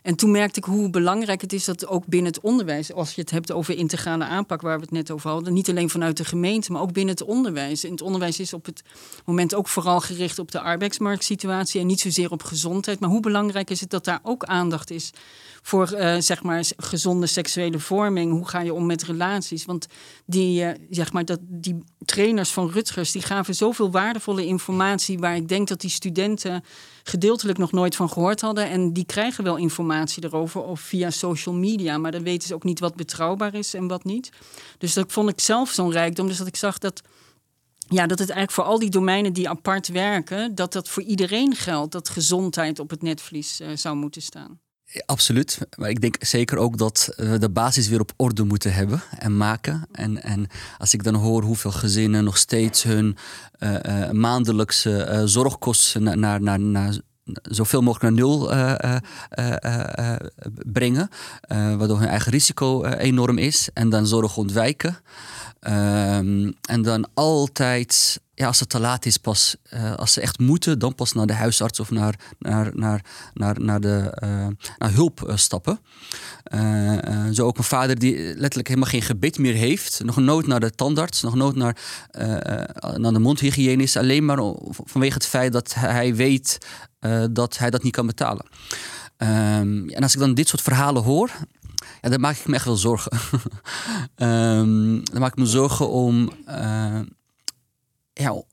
En 0.05 0.15
toen 0.15 0.31
merkte 0.31 0.59
ik 0.59 0.65
hoe 0.65 0.89
belangrijk 0.89 1.41
het 1.41 1.53
is 1.53 1.65
dat 1.65 1.87
ook 1.87 2.05
binnen 2.05 2.31
het 2.31 2.41
onderwijs, 2.41 2.93
als 2.93 3.15
je 3.15 3.21
het 3.21 3.31
hebt 3.31 3.51
over 3.51 3.77
integrale 3.77 4.23
aanpak, 4.25 4.61
waar 4.61 4.75
we 4.75 4.81
het 4.81 4.91
net 4.91 5.11
over 5.11 5.29
hadden, 5.29 5.53
niet 5.53 5.69
alleen 5.69 5.89
vanuit 5.89 6.17
de 6.17 6.25
gemeente, 6.25 6.71
maar 6.71 6.81
ook 6.81 6.93
binnen 6.93 7.13
het 7.13 7.23
onderwijs. 7.23 7.83
En 7.83 7.91
het 7.91 8.01
onderwijs 8.01 8.39
is 8.39 8.53
op 8.53 8.65
het 8.65 8.83
moment 9.25 9.55
ook 9.55 9.67
vooral 9.67 10.01
gericht 10.01 10.39
op 10.39 10.51
de 10.51 10.59
arbeidsmarktsituatie 10.59 11.81
en 11.81 11.87
niet 11.87 11.99
zozeer 11.99 12.31
op 12.31 12.43
gezondheid. 12.43 12.99
Maar 12.99 13.09
hoe 13.09 13.19
belangrijk 13.19 13.69
is 13.69 13.79
het 13.79 13.89
dat 13.89 14.05
daar 14.05 14.19
ook 14.23 14.43
aandacht 14.43 14.91
is 14.91 15.11
voor 15.65 15.93
uh, 15.93 16.15
zeg 16.19 16.43
maar 16.43 16.65
gezonde 16.77 17.27
seksuele 17.27 17.79
vorming? 17.79 18.31
Hoe 18.31 18.47
ga 18.47 18.59
je 18.61 18.73
om 18.73 18.85
met 18.85 19.03
relaties? 19.03 19.65
Want 19.65 19.87
die, 20.25 20.63
uh, 20.63 20.71
zeg 20.89 21.13
maar, 21.13 21.25
dat, 21.25 21.39
die 21.41 21.83
trainers 22.05 22.51
van 22.51 22.69
Rutgers 22.69 23.11
die 23.11 23.21
gaven 23.21 23.55
zoveel 23.55 23.91
waardevolle 23.91 24.45
informatie 24.45 25.19
waar 25.19 25.35
ik 25.35 25.47
denk 25.47 25.67
dat 25.67 25.81
die 25.81 25.89
studenten 25.89 26.63
gedeeltelijk 27.03 27.57
nog 27.57 27.71
nooit 27.71 27.95
van 27.95 28.09
gehoord 28.09 28.41
hadden. 28.41 28.69
En 28.69 28.93
die 28.93 29.05
krijgen 29.05 29.43
wel 29.43 29.55
informatie 29.55 30.23
erover 30.23 30.63
of 30.63 30.79
via 30.79 31.09
social 31.09 31.55
media, 31.55 31.97
maar 31.97 32.11
dan 32.11 32.23
weten 32.23 32.47
ze 32.47 32.55
ook 32.55 32.63
niet 32.63 32.79
wat 32.79 32.95
betrouwbaar 32.95 33.53
is 33.53 33.73
en 33.73 33.87
wat 33.87 34.03
niet. 34.03 34.29
Dus 34.77 34.93
dat 34.93 35.11
vond 35.11 35.29
ik 35.29 35.39
zelf 35.39 35.69
zo'n 35.69 35.91
rijkdom. 35.91 36.27
Dus 36.27 36.37
dat 36.37 36.47
ik 36.47 36.55
zag 36.55 36.77
dat 36.77 37.01
ja, 37.87 38.07
dat 38.07 38.19
het 38.19 38.29
eigenlijk 38.29 38.51
voor 38.51 38.63
al 38.63 38.79
die 38.79 38.89
domeinen 38.89 39.33
die 39.33 39.49
apart 39.49 39.87
werken, 39.87 40.55
dat 40.55 40.73
dat 40.73 40.89
voor 40.89 41.03
iedereen 41.03 41.55
geldt, 41.55 41.91
dat 41.91 42.09
gezondheid 42.09 42.79
op 42.79 42.89
het 42.89 43.01
netvlies 43.01 43.61
uh, 43.61 43.67
zou 43.73 43.95
moeten 43.95 44.21
staan. 44.21 44.59
Absoluut. 45.05 45.59
Maar 45.77 45.89
ik 45.89 46.01
denk 46.01 46.15
zeker 46.19 46.57
ook 46.57 46.77
dat 46.77 47.13
we 47.15 47.37
de 47.37 47.49
basis 47.49 47.87
weer 47.87 47.99
op 47.99 48.13
orde 48.15 48.43
moeten 48.43 48.73
hebben 48.73 49.01
en 49.19 49.37
maken. 49.37 49.87
En, 49.91 50.23
en 50.23 50.47
als 50.77 50.93
ik 50.93 51.03
dan 51.03 51.15
hoor 51.15 51.43
hoeveel 51.43 51.71
gezinnen 51.71 52.23
nog 52.23 52.37
steeds 52.37 52.83
hun 52.83 53.17
uh, 53.59 53.73
uh, 53.73 54.09
maandelijkse 54.11 55.07
uh, 55.11 55.21
zorgkosten 55.25 56.19
naar, 56.19 56.41
naar, 56.41 56.59
naar 56.59 56.99
zoveel 57.41 57.81
mogelijk 57.81 58.15
naar 58.15 58.25
nul 58.25 58.47
brengen, 60.65 61.09
waardoor 61.47 61.99
hun 61.99 62.07
eigen 62.07 62.31
risico 62.31 62.83
enorm 62.83 63.37
is. 63.37 63.69
En 63.73 63.89
dan 63.89 64.07
zorg 64.07 64.37
ontwijken. 64.37 64.97
Ehm, 65.65 66.51
en 66.61 66.81
dan 66.81 67.07
altijd, 67.13 68.21
ja, 68.33 68.47
als 68.47 68.59
het 68.59 68.69
te 68.69 68.79
laat 68.79 69.05
is, 69.05 69.17
pas 69.17 69.55
eh, 69.63 69.95
als 69.95 70.13
ze 70.13 70.21
echt 70.21 70.39
moeten, 70.39 70.79
dan 70.79 70.95
pas 70.95 71.13
naar 71.13 71.25
de 71.25 71.33
huisarts 71.33 71.79
of 71.79 71.91
naar, 71.91 72.19
naar, 72.39 72.71
naar, 72.73 73.05
naar, 73.33 73.61
naar, 73.61 73.79
de, 73.79 74.17
uh, 74.23 74.47
naar 74.77 74.93
hulp 74.93 75.25
uh, 75.27 75.35
stappen. 75.35 75.79
zo 77.33 77.45
ook 77.45 77.57
een 77.57 77.63
vader 77.63 77.99
die 77.99 78.17
letterlijk 78.17 78.67
helemaal 78.67 78.89
geen 78.89 79.01
gebit 79.01 79.37
meer 79.37 79.53
heeft. 79.53 80.01
Nog 80.03 80.17
nooit 80.17 80.47
naar 80.47 80.59
de 80.59 80.71
tandarts, 80.71 81.21
nog 81.21 81.35
nooit 81.35 81.55
naar, 81.55 81.77
naar 82.95 83.13
de 83.13 83.19
mondhygiënist. 83.19 83.95
Alleen 83.95 84.25
maar 84.25 84.37
vanwege 84.83 85.13
het 85.13 85.25
feit 85.25 85.53
dat 85.53 85.73
hij 85.73 86.15
weet 86.15 86.57
dat 87.31 87.57
hij 87.57 87.69
dat 87.69 87.83
niet 87.83 87.95
kan 87.95 88.07
betalen. 88.07 88.45
Um, 89.17 89.89
en 89.89 90.03
als 90.03 90.13
ik 90.13 90.19
dan 90.19 90.33
dit 90.33 90.47
soort 90.47 90.61
verhalen 90.61 91.03
hoor, 91.03 91.31
ja, 92.01 92.09
dan 92.09 92.19
maak 92.19 92.35
ik 92.35 92.47
me 92.47 92.55
echt 92.55 92.65
wel 92.65 92.75
zorgen. 92.75 93.11
um, 94.15 95.03
dan 95.03 95.19
maak 95.19 95.31
ik 95.31 95.37
me 95.37 95.45
zorgen 95.45 95.89
om. 95.89 96.31
Uh, 96.47 96.99
ja, 98.13 98.43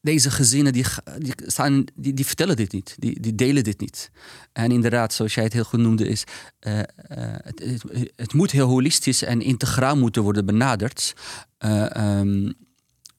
deze 0.00 0.30
gezinnen 0.30 0.72
die, 0.72 0.84
die, 1.18 1.34
staan, 1.36 1.84
die, 1.94 2.14
die 2.14 2.26
vertellen 2.26 2.56
dit 2.56 2.72
niet, 2.72 2.94
die, 2.98 3.20
die 3.20 3.34
delen 3.34 3.64
dit 3.64 3.80
niet. 3.80 4.10
En 4.52 4.70
inderdaad, 4.70 5.12
zoals 5.12 5.34
jij 5.34 5.44
het 5.44 5.52
heel 5.52 5.64
goed 5.64 5.80
noemde, 5.80 6.08
is 6.08 6.24
uh, 6.60 6.78
uh, 6.78 6.82
het, 7.18 7.84
het, 8.16 8.32
moet 8.32 8.50
heel 8.50 8.68
holistisch 8.68 9.22
en 9.22 9.40
integraal 9.40 9.96
moeten 9.96 10.22
worden 10.22 10.46
benaderd. 10.46 11.14
Um, 11.58 12.54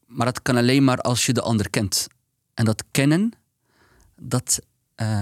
maar 0.05 0.25
dat 0.25 0.41
kan 0.41 0.57
alleen 0.57 0.83
maar 0.83 0.97
als 0.97 1.25
je 1.25 1.33
de 1.33 1.41
ander 1.41 1.69
kent. 1.69 2.07
En 2.53 2.65
dat 2.65 2.83
kennen, 2.91 3.31
dat 4.15 4.59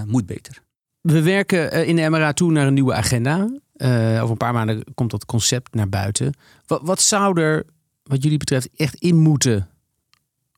moet 0.06 0.26
beter. 0.26 0.62
We 1.00 1.22
werken 1.22 1.72
eh, 1.72 1.88
in 1.88 1.96
de 1.96 2.08
MRA 2.08 2.32
toe 2.32 2.52
naar 2.52 2.66
een 2.66 2.74
nieuwe 2.74 2.94
agenda. 2.94 3.48
Uh, 3.76 4.18
over 4.18 4.30
een 4.30 4.36
paar 4.36 4.52
maanden 4.52 4.84
komt 4.94 5.10
dat 5.10 5.26
concept 5.26 5.74
naar 5.74 5.88
buiten. 5.88 6.34
Wat, 6.66 6.80
wat, 6.82 7.00
zou 7.00 7.40
er, 7.40 7.64
wat 8.02 8.22
jullie 8.22 8.38
betreft, 8.38 8.68
echt 8.76 8.94
in 8.94 9.16
moeten 9.16 9.68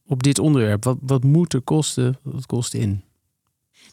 op 0.06 0.22
dit 0.22 0.38
onderwerp? 0.38 0.84
Wat, 0.84 0.98
wat 1.00 1.24
moet 1.24 1.52
er 1.52 1.60
kosten? 1.60 2.18
Wat 2.22 2.46
kost 2.46 2.74
in? 2.74 3.02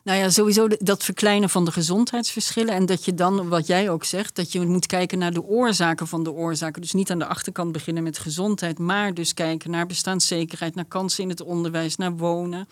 Nou 0.03 0.19
ja, 0.19 0.29
sowieso 0.29 0.67
dat 0.67 1.03
verkleinen 1.03 1.49
van 1.49 1.65
de 1.65 1.71
gezondheidsverschillen. 1.71 2.73
En 2.73 2.85
dat 2.85 3.05
je 3.05 3.13
dan, 3.13 3.49
wat 3.49 3.67
jij 3.67 3.89
ook 3.89 4.03
zegt, 4.03 4.35
dat 4.35 4.51
je 4.51 4.59
moet 4.65 4.85
kijken 4.85 5.17
naar 5.17 5.33
de 5.33 5.43
oorzaken 5.43 6.07
van 6.07 6.23
de 6.23 6.31
oorzaken. 6.31 6.81
Dus 6.81 6.93
niet 6.93 7.11
aan 7.11 7.19
de 7.19 7.25
achterkant 7.25 7.71
beginnen 7.71 8.03
met 8.03 8.17
gezondheid, 8.17 8.79
maar 8.79 9.13
dus 9.13 9.33
kijken 9.33 9.71
naar 9.71 9.85
bestaanszekerheid, 9.85 10.75
naar 10.75 10.85
kansen 10.85 11.23
in 11.23 11.29
het 11.29 11.41
onderwijs, 11.41 11.95
naar 11.95 12.17
wonen. 12.17 12.67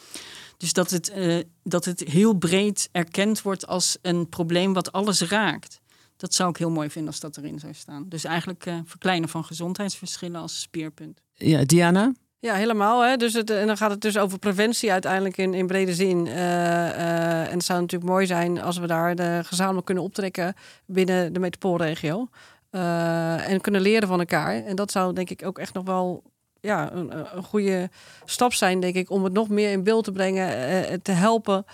Dus 0.57 0.73
dat 0.73 0.89
het, 0.89 1.11
uh, 1.17 1.43
dat 1.63 1.85
het 1.85 1.99
heel 1.99 2.33
breed 2.33 2.89
erkend 2.91 3.41
wordt 3.41 3.67
als 3.67 3.97
een 4.01 4.29
probleem 4.29 4.73
wat 4.73 4.91
alles 4.91 5.21
raakt. 5.21 5.79
Dat 6.17 6.33
zou 6.33 6.49
ik 6.49 6.57
heel 6.57 6.69
mooi 6.69 6.89
vinden 6.89 7.11
als 7.11 7.19
dat 7.19 7.37
erin 7.37 7.59
zou 7.59 7.73
staan. 7.73 8.05
Dus 8.09 8.23
eigenlijk 8.23 8.65
uh, 8.65 8.79
verkleinen 8.85 9.29
van 9.29 9.45
gezondheidsverschillen 9.45 10.41
als 10.41 10.61
speerpunt. 10.61 11.21
Ja, 11.33 11.63
Diana? 11.63 12.13
Ja, 12.39 12.53
helemaal. 12.53 13.01
Hè? 13.01 13.17
Dus 13.17 13.33
het, 13.33 13.49
en 13.49 13.67
dan 13.67 13.77
gaat 13.77 13.91
het 13.91 14.01
dus 14.01 14.17
over 14.17 14.39
preventie 14.39 14.91
uiteindelijk 14.91 15.37
in, 15.37 15.53
in 15.53 15.67
brede 15.67 15.93
zin. 15.93 16.25
Uh, 16.25 17.47
en 17.47 17.53
het 17.53 17.63
zou 17.63 17.81
natuurlijk 17.81 18.11
mooi 18.11 18.25
zijn 18.25 18.61
als 18.61 18.77
we 18.77 18.87
daar 18.87 19.15
de 19.15 19.41
gezamenlijk 19.43 19.85
kunnen 19.85 20.03
optrekken 20.03 20.53
binnen 20.85 21.33
de 21.33 21.39
metropoolregio. 21.39 22.29
en 22.69 23.61
kunnen 23.61 23.81
leren 23.81 24.07
van 24.07 24.19
elkaar. 24.19 24.65
En 24.65 24.75
dat 24.75 24.91
zou 24.91 25.13
denk 25.13 25.29
ik 25.29 25.45
ook 25.45 25.59
echt 25.59 25.73
nog 25.73 25.83
wel 25.83 26.23
ja, 26.59 26.91
een, 26.91 27.37
een, 27.37 27.43
goede 27.43 27.89
stap 28.25 28.53
zijn, 28.53 28.79
denk 28.79 28.95
ik, 28.95 29.09
om 29.09 29.23
het 29.23 29.33
nog 29.33 29.49
meer 29.49 29.71
in 29.71 29.83
beeld 29.83 30.03
te 30.03 30.11
brengen, 30.11 31.01
te 31.01 31.11
helpen 31.11 31.65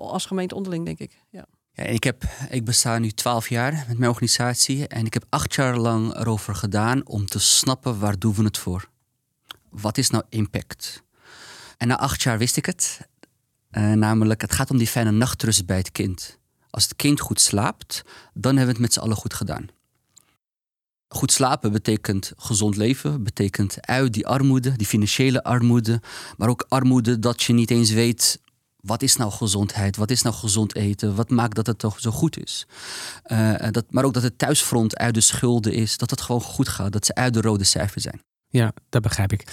als 0.00 0.26
gemeente 0.26 0.54
onderling, 0.54 0.84
denk 0.84 0.98
ik. 0.98 1.22
Ja. 1.30 1.44
Ik, 1.86 2.04
heb, 2.04 2.24
ik 2.50 2.64
besta 2.64 2.98
nu 2.98 3.10
twaalf 3.10 3.48
jaar 3.48 3.84
met 3.88 3.98
mijn 3.98 4.10
organisatie 4.10 4.86
en 4.86 5.06
ik 5.06 5.14
heb 5.14 5.24
acht 5.28 5.54
jaar 5.54 5.76
lang 5.76 6.16
erover 6.16 6.54
gedaan 6.54 7.06
om 7.06 7.26
te 7.26 7.38
snappen 7.38 7.98
waar 7.98 8.18
doen 8.18 8.34
we 8.34 8.42
het 8.42 8.58
voor. 8.58 8.88
Wat 9.70 9.98
is 9.98 10.10
nou 10.10 10.24
impact? 10.28 11.02
En 11.76 11.88
na 11.88 11.98
acht 11.98 12.22
jaar 12.22 12.38
wist 12.38 12.56
ik 12.56 12.66
het. 12.66 13.00
namelijk, 13.94 14.40
het 14.40 14.52
gaat 14.52 14.70
om 14.70 14.78
die 14.78 14.86
fijne 14.86 15.10
nachtrust 15.10 15.66
bij 15.66 15.76
het 15.76 15.92
kind. 15.92 16.38
Als 16.70 16.84
het 16.84 16.96
kind 16.96 17.20
goed 17.20 17.40
slaapt, 17.40 18.02
dan 18.34 18.56
hebben 18.56 18.64
we 18.66 18.72
het 18.72 18.80
met 18.80 18.92
z'n 18.92 19.00
allen 19.00 19.16
goed 19.16 19.34
gedaan. 19.34 19.68
Goed 21.08 21.32
slapen 21.32 21.72
betekent 21.72 22.32
gezond 22.36 22.76
leven, 22.76 23.22
betekent 23.22 23.86
uit 23.86 24.12
die 24.12 24.26
armoede, 24.26 24.76
die 24.76 24.86
financiële 24.86 25.42
armoede, 25.42 26.00
maar 26.36 26.48
ook 26.48 26.66
armoede 26.68 27.18
dat 27.18 27.42
je 27.42 27.52
niet 27.52 27.70
eens 27.70 27.90
weet 27.90 28.40
wat 28.80 29.02
is 29.02 29.16
nou 29.16 29.30
gezondheid, 29.30 29.96
wat 29.96 30.10
is 30.10 30.22
nou 30.22 30.34
gezond 30.34 30.74
eten, 30.74 31.14
wat 31.14 31.30
maakt 31.30 31.54
dat 31.54 31.66
het 31.66 31.78
toch 31.78 32.00
zo 32.00 32.10
goed 32.10 32.42
is. 32.42 32.66
Uh, 33.26 33.54
dat, 33.70 33.84
maar 33.90 34.04
ook 34.04 34.14
dat 34.14 34.22
het 34.22 34.38
thuisfront 34.38 34.96
uit 34.96 35.14
de 35.14 35.20
schulden 35.20 35.72
is, 35.72 35.96
dat 35.96 36.10
het 36.10 36.20
gewoon 36.20 36.40
goed 36.40 36.68
gaat, 36.68 36.92
dat 36.92 37.06
ze 37.06 37.14
uit 37.14 37.34
de 37.34 37.40
rode 37.40 37.64
cijfer 37.64 38.00
zijn. 38.00 38.20
Ja, 38.50 38.72
dat 38.88 39.02
begrijp 39.02 39.32
ik. 39.32 39.44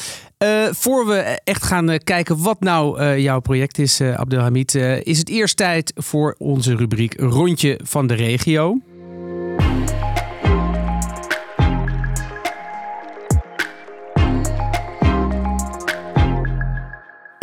Uh, 0.44 0.66
voor 0.72 1.08
we 1.08 1.16
echt 1.44 1.64
gaan 1.64 1.90
uh, 1.90 1.98
kijken 2.04 2.42
wat 2.42 2.60
nou 2.60 3.18
jouw 3.20 3.40
project 3.40 3.78
is, 3.78 4.02
Abdelhamid, 4.02 4.76
is 5.04 5.18
het 5.18 5.30
eerst 5.30 5.58
tijd 5.58 5.92
voor 5.96 6.36
onze 6.38 6.76
rubriek 6.76 7.20
Rondje 7.20 7.80
van 7.84 8.08
de 8.08 8.14
Regio. 8.14 8.80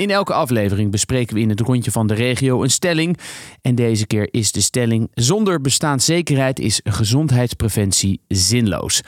In 0.03 0.11
elke 0.11 0.33
aflevering 0.33 0.91
bespreken 0.91 1.35
we 1.35 1.41
in 1.41 1.49
het 1.49 1.61
rondje 1.61 1.91
van 1.91 2.07
de 2.07 2.15
regio 2.15 2.63
een 2.63 2.71
stelling. 2.71 3.19
En 3.61 3.75
deze 3.75 4.07
keer 4.07 4.29
is 4.31 4.53
de 4.53 4.61
stelling: 4.61 5.11
zonder 5.15 5.61
bestaanszekerheid 5.61 6.59
is 6.59 6.81
gezondheidspreventie 6.85 8.21
zinloos. 8.29 9.01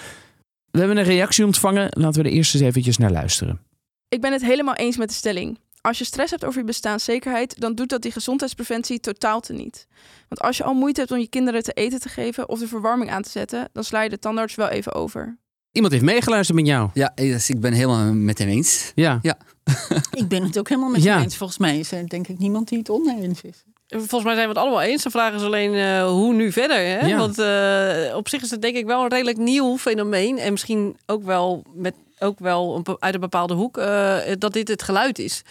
We 0.71 0.79
hebben 0.79 0.97
een 0.97 1.05
reactie 1.05 1.45
ontvangen. 1.45 1.89
Laten 1.91 2.23
we 2.23 2.29
er 2.29 2.35
eerst 2.35 2.55
eens 2.55 2.63
eventjes 2.63 2.97
naar 2.97 3.11
luisteren. 3.11 3.61
Ik 4.09 4.21
ben 4.21 4.33
het 4.33 4.43
helemaal 4.43 4.75
eens 4.75 4.97
met 4.97 5.09
de 5.09 5.15
stelling. 5.15 5.59
Als 5.81 5.99
je 5.99 6.05
stress 6.05 6.31
hebt 6.31 6.45
over 6.45 6.61
je 6.61 6.67
bestaanszekerheid, 6.67 7.61
dan 7.61 7.75
doet 7.75 7.89
dat 7.89 8.03
die 8.03 8.13
gezondheidspreventie 8.13 9.01
totaal 9.01 9.41
te 9.41 9.53
niet. 9.53 9.87
Want 10.29 10.41
als 10.41 10.57
je 10.57 10.65
al 10.65 10.75
moeite 10.75 11.01
hebt 11.01 11.13
om 11.13 11.19
je 11.19 11.29
kinderen 11.29 11.63
te 11.63 11.73
eten 11.73 12.01
te 12.01 12.09
geven 12.09 12.49
of 12.49 12.59
de 12.59 12.69
verwarming 12.69 13.11
aan 13.11 13.23
te 13.23 13.31
zetten, 13.31 13.69
dan 13.73 13.85
sla 13.85 14.03
je 14.03 14.09
de 14.09 14.19
tandarts 14.19 14.55
wel 14.55 14.69
even 14.69 14.95
over. 14.95 15.39
Iemand 15.75 15.93
heeft 15.93 16.05
meegeluisterd 16.05 16.59
met 16.59 16.67
jou. 16.67 16.91
Ja, 16.93 17.13
ik 17.47 17.61
ben 17.61 17.73
helemaal 17.73 18.13
met 18.13 18.39
hem 18.39 18.49
eens. 18.49 18.93
Ja. 18.95 19.19
ja. 19.23 19.37
ik 20.21 20.29
ben 20.29 20.43
het 20.43 20.59
ook 20.59 20.69
helemaal 20.69 20.91
met 20.91 21.03
ja. 21.03 21.15
hem 21.15 21.23
eens. 21.23 21.37
Volgens 21.37 21.59
mij 21.59 21.79
is 21.79 21.93
er 21.93 22.09
denk 22.09 22.29
ik 22.29 22.39
niemand 22.39 22.69
die 22.69 22.79
het 22.79 22.91
oneens 22.91 23.41
is. 23.41 23.65
Volgens 23.89 24.25
mij 24.25 24.35
zijn 24.35 24.49
we 24.49 24.55
het 24.55 24.63
allemaal 24.63 24.83
eens. 24.83 25.03
De 25.03 25.11
vraag 25.11 25.35
is 25.35 25.43
alleen 25.43 25.75
uh, 25.75 26.07
hoe 26.07 26.35
nu 26.35 26.53
verder. 26.53 26.77
Hè? 26.77 27.07
Ja. 27.07 27.19
Want 27.19 27.39
uh, 27.39 28.17
op 28.17 28.29
zich 28.29 28.43
is 28.43 28.51
het 28.51 28.63
denk 28.63 28.77
ik 28.77 28.87
wel 28.87 29.03
een 29.03 29.09
redelijk 29.09 29.37
nieuw 29.37 29.79
fenomeen. 29.79 30.39
En 30.39 30.51
misschien 30.51 30.97
ook 31.07 31.23
wel, 31.23 31.65
met, 31.75 31.95
ook 32.19 32.39
wel 32.39 32.77
een, 32.77 32.97
uit 32.99 33.15
een 33.15 33.21
bepaalde 33.21 33.55
hoek 33.55 33.79
uh, 33.79 34.19
dat 34.39 34.53
dit 34.53 34.69
het 34.69 34.83
geluid 34.83 35.19
is. 35.19 35.43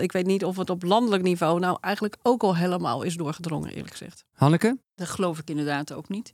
ik 0.00 0.12
weet 0.12 0.26
niet 0.26 0.44
of 0.44 0.56
het 0.56 0.70
op 0.70 0.82
landelijk 0.82 1.22
niveau 1.22 1.60
nou 1.60 1.78
eigenlijk 1.80 2.16
ook 2.22 2.42
al 2.42 2.56
helemaal 2.56 3.02
is 3.02 3.14
doorgedrongen, 3.14 3.70
eerlijk 3.70 3.90
gezegd. 3.90 4.24
Hanneke? 4.32 4.78
Dat 4.94 5.08
geloof 5.08 5.38
ik 5.38 5.50
inderdaad 5.50 5.92
ook 5.92 6.08
niet. 6.08 6.32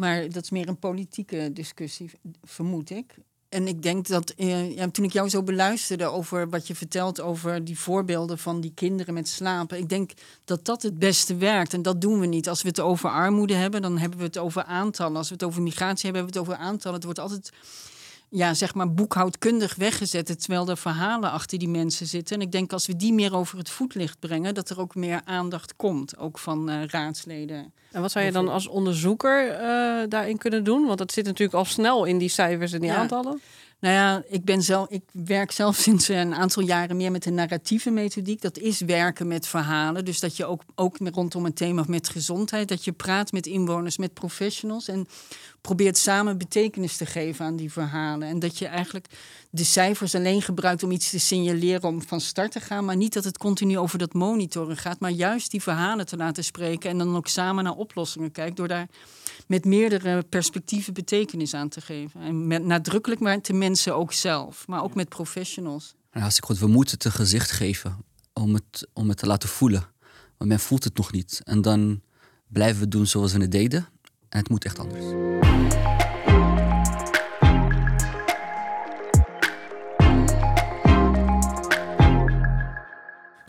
Maar 0.00 0.28
dat 0.28 0.42
is 0.42 0.50
meer 0.50 0.68
een 0.68 0.78
politieke 0.78 1.50
discussie, 1.52 2.10
vermoed 2.44 2.90
ik. 2.90 3.14
En 3.48 3.68
ik 3.68 3.82
denk 3.82 4.06
dat 4.06 4.30
eh, 4.30 4.76
ja, 4.76 4.90
toen 4.90 5.04
ik 5.04 5.12
jou 5.12 5.28
zo 5.28 5.42
beluisterde 5.42 6.04
over 6.04 6.48
wat 6.48 6.66
je 6.66 6.74
vertelt 6.74 7.20
over 7.20 7.64
die 7.64 7.78
voorbeelden 7.78 8.38
van 8.38 8.60
die 8.60 8.72
kinderen 8.74 9.14
met 9.14 9.28
slapen. 9.28 9.78
Ik 9.78 9.88
denk 9.88 10.12
dat 10.44 10.64
dat 10.64 10.82
het 10.82 10.98
beste 10.98 11.36
werkt. 11.36 11.72
En 11.72 11.82
dat 11.82 12.00
doen 12.00 12.20
we 12.20 12.26
niet. 12.26 12.48
Als 12.48 12.62
we 12.62 12.68
het 12.68 12.80
over 12.80 13.10
armoede 13.10 13.54
hebben, 13.54 13.82
dan 13.82 13.98
hebben 13.98 14.18
we 14.18 14.24
het 14.24 14.38
over 14.38 14.64
aantallen. 14.64 15.16
Als 15.16 15.28
we 15.28 15.34
het 15.34 15.44
over 15.44 15.62
migratie 15.62 16.10
hebben, 16.10 16.22
hebben 16.22 16.42
we 16.42 16.50
het 16.50 16.58
over 16.58 16.68
aantallen. 16.68 16.94
Het 16.94 17.04
wordt 17.04 17.18
altijd 17.18 17.52
ja, 18.30 18.54
zeg 18.54 18.74
maar 18.74 18.92
boekhoudkundig 18.94 19.74
weggezet, 19.74 20.40
terwijl 20.40 20.68
er 20.68 20.76
verhalen 20.76 21.30
achter 21.30 21.58
die 21.58 21.68
mensen 21.68 22.06
zitten. 22.06 22.36
En 22.36 22.42
ik 22.42 22.52
denk 22.52 22.72
als 22.72 22.86
we 22.86 22.96
die 22.96 23.12
meer 23.12 23.34
over 23.34 23.58
het 23.58 23.70
voetlicht 23.70 24.18
brengen, 24.18 24.54
dat 24.54 24.70
er 24.70 24.80
ook 24.80 24.94
meer 24.94 25.20
aandacht 25.24 25.76
komt, 25.76 26.18
ook 26.18 26.38
van 26.38 26.70
uh, 26.70 26.84
raadsleden. 26.84 27.72
En 27.90 28.00
wat 28.00 28.10
zou 28.10 28.24
je 28.24 28.32
dan 28.32 28.48
als 28.48 28.66
onderzoeker 28.66 29.50
uh, 29.52 30.08
daarin 30.08 30.38
kunnen 30.38 30.64
doen? 30.64 30.86
Want 30.86 30.98
dat 30.98 31.12
zit 31.12 31.24
natuurlijk 31.24 31.58
al 31.58 31.64
snel 31.64 32.04
in 32.04 32.18
die 32.18 32.28
cijfers 32.28 32.72
en 32.72 32.80
die 32.80 32.92
aantallen. 32.92 33.40
Nou 33.80 33.94
ja, 33.94 34.22
ik, 34.28 34.44
ben 34.44 34.62
zelf, 34.62 34.88
ik 34.88 35.02
werk 35.12 35.50
zelf 35.50 35.76
sinds 35.86 36.08
een 36.08 36.34
aantal 36.34 36.62
jaren 36.62 36.96
meer 36.96 37.10
met 37.10 37.26
een 37.26 37.34
narratieve 37.34 37.90
methodiek. 37.90 38.40
Dat 38.40 38.58
is 38.58 38.80
werken 38.80 39.28
met 39.28 39.46
verhalen. 39.46 40.04
Dus 40.04 40.20
dat 40.20 40.36
je 40.36 40.44
ook, 40.44 40.62
ook 40.74 40.96
rondom 40.98 41.44
een 41.44 41.54
thema 41.54 41.84
met 41.86 42.08
gezondheid, 42.08 42.68
dat 42.68 42.84
je 42.84 42.92
praat 42.92 43.32
met 43.32 43.46
inwoners, 43.46 43.98
met 43.98 44.14
professionals. 44.14 44.88
En 44.88 45.06
probeert 45.60 45.98
samen 45.98 46.38
betekenis 46.38 46.96
te 46.96 47.06
geven 47.06 47.44
aan 47.44 47.56
die 47.56 47.72
verhalen. 47.72 48.28
En 48.28 48.38
dat 48.38 48.58
je 48.58 48.66
eigenlijk 48.66 49.06
de 49.50 49.64
cijfers 49.64 50.14
alleen 50.14 50.42
gebruikt 50.42 50.82
om 50.82 50.90
iets 50.90 51.10
te 51.10 51.18
signaleren 51.18 51.88
om 51.88 52.02
van 52.02 52.20
start 52.20 52.52
te 52.52 52.60
gaan. 52.60 52.84
Maar 52.84 52.96
niet 52.96 53.12
dat 53.12 53.24
het 53.24 53.38
continu 53.38 53.78
over 53.78 53.98
dat 53.98 54.12
monitoren 54.12 54.76
gaat. 54.76 55.00
Maar 55.00 55.10
juist 55.10 55.50
die 55.50 55.62
verhalen 55.62 56.06
te 56.06 56.16
laten 56.16 56.44
spreken. 56.44 56.90
En 56.90 56.98
dan 56.98 57.16
ook 57.16 57.28
samen 57.28 57.64
naar 57.64 57.74
oplossingen 57.74 58.32
kijkt. 58.32 58.56
Door 58.56 58.68
daar 58.68 58.88
met 59.46 59.64
meerdere 59.64 60.22
perspectieven 60.22 60.94
betekenis 60.94 61.54
aan 61.54 61.68
te 61.68 61.80
geven. 61.80 62.20
En 62.20 62.46
met, 62.46 62.64
nadrukkelijk 62.64 63.20
met 63.20 63.46
de 63.46 63.52
mensen 63.52 63.94
ook 63.94 64.12
zelf. 64.12 64.66
Maar 64.66 64.82
ook 64.82 64.94
met 64.94 65.08
professionals. 65.08 65.94
Ja, 66.12 66.24
als 66.24 66.36
ik 66.36 66.44
goed, 66.44 66.58
we 66.58 66.66
moeten 66.66 66.94
het 66.94 67.04
een 67.04 67.12
gezicht 67.12 67.50
geven 67.50 68.04
om 68.32 68.54
het, 68.54 68.88
om 68.92 69.08
het 69.08 69.18
te 69.18 69.26
laten 69.26 69.48
voelen. 69.48 69.84
Want 70.36 70.50
men 70.50 70.60
voelt 70.60 70.84
het 70.84 70.96
nog 70.96 71.12
niet. 71.12 71.40
En 71.44 71.62
dan 71.62 72.00
blijven 72.48 72.80
we 72.80 72.88
doen 72.88 73.06
zoals 73.06 73.32
we 73.32 73.40
het 73.40 73.52
deden. 73.52 73.88
En 74.30 74.38
het 74.38 74.48
moet 74.48 74.64
echt 74.64 74.78
anders. 74.78 75.04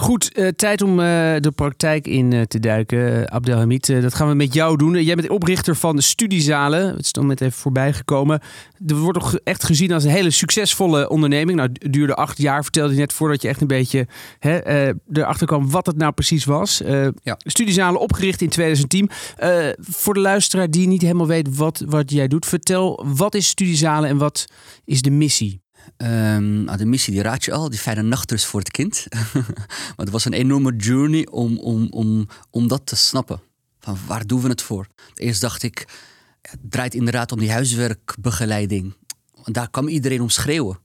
Goed, 0.02 0.38
uh, 0.38 0.48
tijd 0.48 0.82
om 0.82 0.92
uh, 0.92 1.06
de 1.40 1.52
praktijk 1.56 2.08
in 2.08 2.32
uh, 2.32 2.42
te 2.42 2.60
duiken. 2.60 3.32
Abdelhamid, 3.32 4.02
dat 4.02 4.14
gaan 4.14 4.28
we 4.28 4.34
met 4.34 4.54
jou 4.54 4.78
doen. 4.78 5.04
Jij 5.04 5.16
bent 5.16 5.30
oprichter 5.30 5.76
van 5.76 5.96
de 5.96 6.02
studiezalen. 6.02 6.88
Het 6.88 7.06
is 7.06 7.12
dan 7.12 7.28
net 7.28 7.42
even 7.42 7.60
voorbij 7.60 7.94
gekomen. 7.94 8.42
Er 8.88 8.96
wordt 8.96 9.20
toch 9.20 9.36
echt 9.44 9.64
gezien 9.64 9.92
als 9.92 10.04
een 10.04 10.10
hele 10.10 10.30
succesvolle 10.30 11.10
onderneming. 11.10 11.58
Nou, 11.58 11.70
het 11.74 11.94
duurde 11.94 12.16
acht 12.16 12.38
jaar, 12.38 12.64
vertelde 12.64 12.94
je 12.94 13.00
net, 13.00 13.14
voordat 13.14 13.42
je 13.42 13.48
echt 13.48 13.62
een 13.62 13.68
beetje 13.68 14.08
hè, 14.40 14.92
erachter 15.12 15.48
kwam 15.48 15.70
wat 15.70 15.86
het 15.86 15.98
nou 15.98 16.12
precies 16.12 16.46
was. 16.46 16.82
Ja. 17.24 17.38
Studiezalen 17.38 18.00
opgericht 18.00 18.42
in 18.42 18.50
2010. 18.50 19.10
voor 19.80 20.14
de 20.14 20.20
luisteraar 20.20 20.70
die 20.70 20.88
niet 20.88 21.02
helemaal 21.02 21.28
weet 21.28 21.56
wat, 21.56 21.84
wat 21.88 22.12
jij 22.12 22.28
doet, 22.28 22.46
vertel 22.46 23.06
wat 23.16 23.36
is 23.36 23.48
studiezalen 23.48 24.10
en 24.10 24.18
wat 24.18 24.46
is 24.86 25.02
de 25.02 25.12
missie? 25.12 25.61
Um, 25.98 26.78
de 26.78 26.86
missie 26.86 27.14
die 27.14 27.22
raad 27.22 27.44
je 27.44 27.52
al, 27.52 27.70
die 27.70 27.80
fijne 27.80 28.02
nachters 28.02 28.46
voor 28.46 28.60
het 28.60 28.72
kind. 28.72 29.06
maar 29.96 29.96
het 29.96 30.10
was 30.10 30.26
een 30.26 30.34
enorme 30.34 30.76
journey 30.76 31.28
om, 31.28 31.58
om, 31.60 31.88
om, 31.90 32.28
om 32.50 32.68
dat 32.68 32.86
te 32.86 32.96
snappen. 32.96 33.42
Van 33.80 33.98
waar 34.08 34.28
doen 34.28 34.42
we 34.42 34.50
het 34.50 34.62
voor? 34.62 34.88
Eerst 35.14 35.42
dacht 35.42 35.64
ik, 35.64 35.88
het 36.42 36.60
draait 36.70 36.94
inderdaad 36.94 37.32
om 37.32 37.40
die 37.40 37.52
huiswerkbegeleiding. 37.52 38.94
Daar 39.44 39.70
kwam 39.70 39.88
iedereen 39.88 40.22
om 40.22 40.30
schreeuwen. 40.30 40.80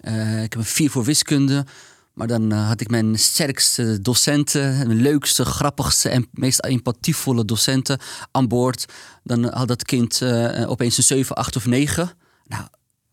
Uh, 0.00 0.42
ik 0.42 0.52
heb 0.52 0.60
een 0.60 0.68
vier 0.68 0.90
voor 0.90 1.04
wiskunde. 1.04 1.66
Maar 2.12 2.26
dan 2.26 2.52
uh, 2.52 2.66
had 2.68 2.80
ik 2.80 2.90
mijn 2.90 3.18
sterkste 3.18 4.00
docenten, 4.00 4.76
mijn 4.86 5.00
leukste, 5.00 5.44
grappigste 5.44 6.08
en 6.08 6.28
meest 6.32 6.58
empatievolle 6.60 7.44
docenten 7.44 7.98
aan 8.30 8.48
boord. 8.48 8.92
Dan 9.22 9.44
had 9.44 9.68
dat 9.68 9.84
kind 9.84 10.20
uh, 10.20 10.70
opeens 10.70 10.96
een 10.96 11.02
7, 11.02 11.36
8 11.36 11.56
of 11.56 11.66
9. 11.66 12.10
Nou, 12.44 12.62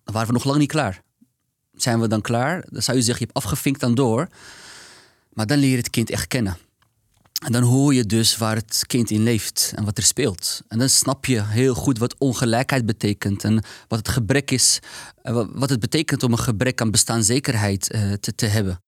dan 0.03 0.13
waren 0.13 0.27
we 0.27 0.33
nog 0.33 0.43
lang 0.43 0.59
niet 0.59 0.71
klaar 0.71 1.03
zijn 1.77 1.99
we 1.99 2.07
dan 2.07 2.21
klaar? 2.21 2.63
Dan 2.69 2.81
zou 2.81 2.97
je 2.97 3.03
zeggen, 3.03 3.25
je 3.25 3.31
hebt 3.33 3.45
afgevinkt 3.45 3.79
dan 3.79 3.95
door. 3.95 4.27
Maar 5.33 5.47
dan 5.47 5.57
leer 5.57 5.69
je 5.69 5.77
het 5.77 5.89
kind 5.89 6.09
echt 6.09 6.27
kennen. 6.27 6.57
En 7.45 7.51
dan 7.51 7.63
hoor 7.63 7.93
je 7.93 8.05
dus 8.05 8.37
waar 8.37 8.55
het 8.55 8.83
kind 8.87 9.09
in 9.09 9.23
leeft 9.23 9.71
en 9.75 9.85
wat 9.85 9.97
er 9.97 10.03
speelt. 10.03 10.61
En 10.67 10.79
dan 10.79 10.89
snap 10.89 11.25
je 11.25 11.43
heel 11.43 11.73
goed 11.73 11.97
wat 11.97 12.15
ongelijkheid 12.17 12.85
betekent 12.85 13.43
en 13.43 13.63
wat 13.87 13.99
het 13.99 14.09
gebrek 14.09 14.51
is, 14.51 14.79
eh, 15.21 15.45
wat 15.51 15.69
het 15.69 15.79
betekent 15.79 16.23
om 16.23 16.31
een 16.31 16.39
gebrek 16.39 16.81
aan 16.81 16.91
bestaanszekerheid 16.91 17.93
uh, 17.93 18.13
te, 18.13 18.35
te 18.35 18.45
hebben. 18.45 18.79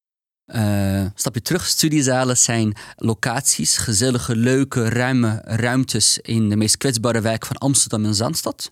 Uh, 0.56 1.06
stap 1.15 1.34
je 1.34 1.41
terug, 1.41 1.65
studiezalen 1.65 2.38
zijn 2.38 2.75
locaties, 2.96 3.77
gezellige, 3.77 4.36
leuke, 4.36 4.89
ruime 4.89 5.41
ruimtes 5.44 6.20
in 6.20 6.50
de 6.50 6.56
meest 6.56 6.77
kwetsbare 6.77 7.22
wijk 7.22 7.46
van 7.46 7.58
Amsterdam 7.58 8.06
en 8.06 8.15
Zandstad. 8.15 8.72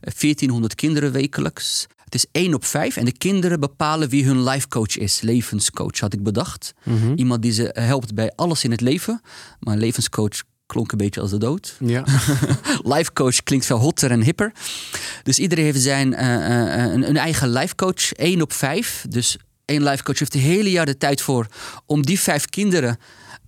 1400 0.00 0.74
kinderen 0.74 1.12
wekelijks. 1.12 1.86
Het 2.12 2.24
is 2.24 2.42
één 2.42 2.54
op 2.54 2.64
vijf 2.64 2.96
en 2.96 3.04
de 3.04 3.12
kinderen 3.18 3.60
bepalen 3.60 4.08
wie 4.08 4.24
hun 4.24 4.44
life 4.44 4.68
coach 4.68 4.96
is. 4.96 5.20
Levenscoach 5.20 5.98
had 5.98 6.12
ik 6.12 6.22
bedacht. 6.22 6.72
Mhm. 6.82 7.12
Iemand 7.14 7.42
die 7.42 7.52
ze 7.52 7.70
helpt 7.72 8.14
bij 8.14 8.32
alles 8.36 8.64
in 8.64 8.70
het 8.70 8.80
leven. 8.80 9.20
Maar 9.60 9.76
levenscoach 9.76 10.42
klonk 10.66 10.92
een 10.92 10.98
beetje 10.98 11.20
als 11.20 11.30
de 11.30 11.38
dood. 11.38 11.76
Ja. 11.80 12.04
life 12.94 13.12
coach 13.12 13.42
klinkt 13.42 13.66
veel 13.66 13.78
hotter 13.78 14.10
en 14.10 14.22
hipper. 14.22 14.52
Dus 15.22 15.38
iedereen 15.38 15.64
heeft 15.64 15.80
zijn, 15.80 16.12
uh, 16.12 16.20
uh, 16.20 16.92
een, 16.92 17.08
een, 17.08 17.16
eigen 17.16 17.50
life 17.50 17.74
coach. 17.74 18.12
Één 18.12 18.42
op 18.42 18.52
vijf. 18.52 19.04
Dus 19.08 19.36
één 19.64 19.82
life 19.82 20.02
coach 20.02 20.18
heeft 20.18 20.32
de 20.32 20.38
hele 20.38 20.70
jaar 20.70 20.86
de 20.86 20.96
tijd 20.96 21.20
voor 21.20 21.46
om 21.86 22.02
die 22.02 22.20
vijf 22.20 22.46
kinderen 22.46 22.96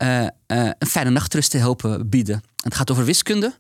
uh, 0.03 0.27
een 0.47 0.87
fijne 0.89 1.11
nachtrust 1.11 1.51
te 1.51 1.59
helpen 1.59 2.09
bieden. 2.09 2.43
Het 2.63 2.75
gaat 2.75 2.91
over 2.91 3.05
wiskunde. 3.05 3.55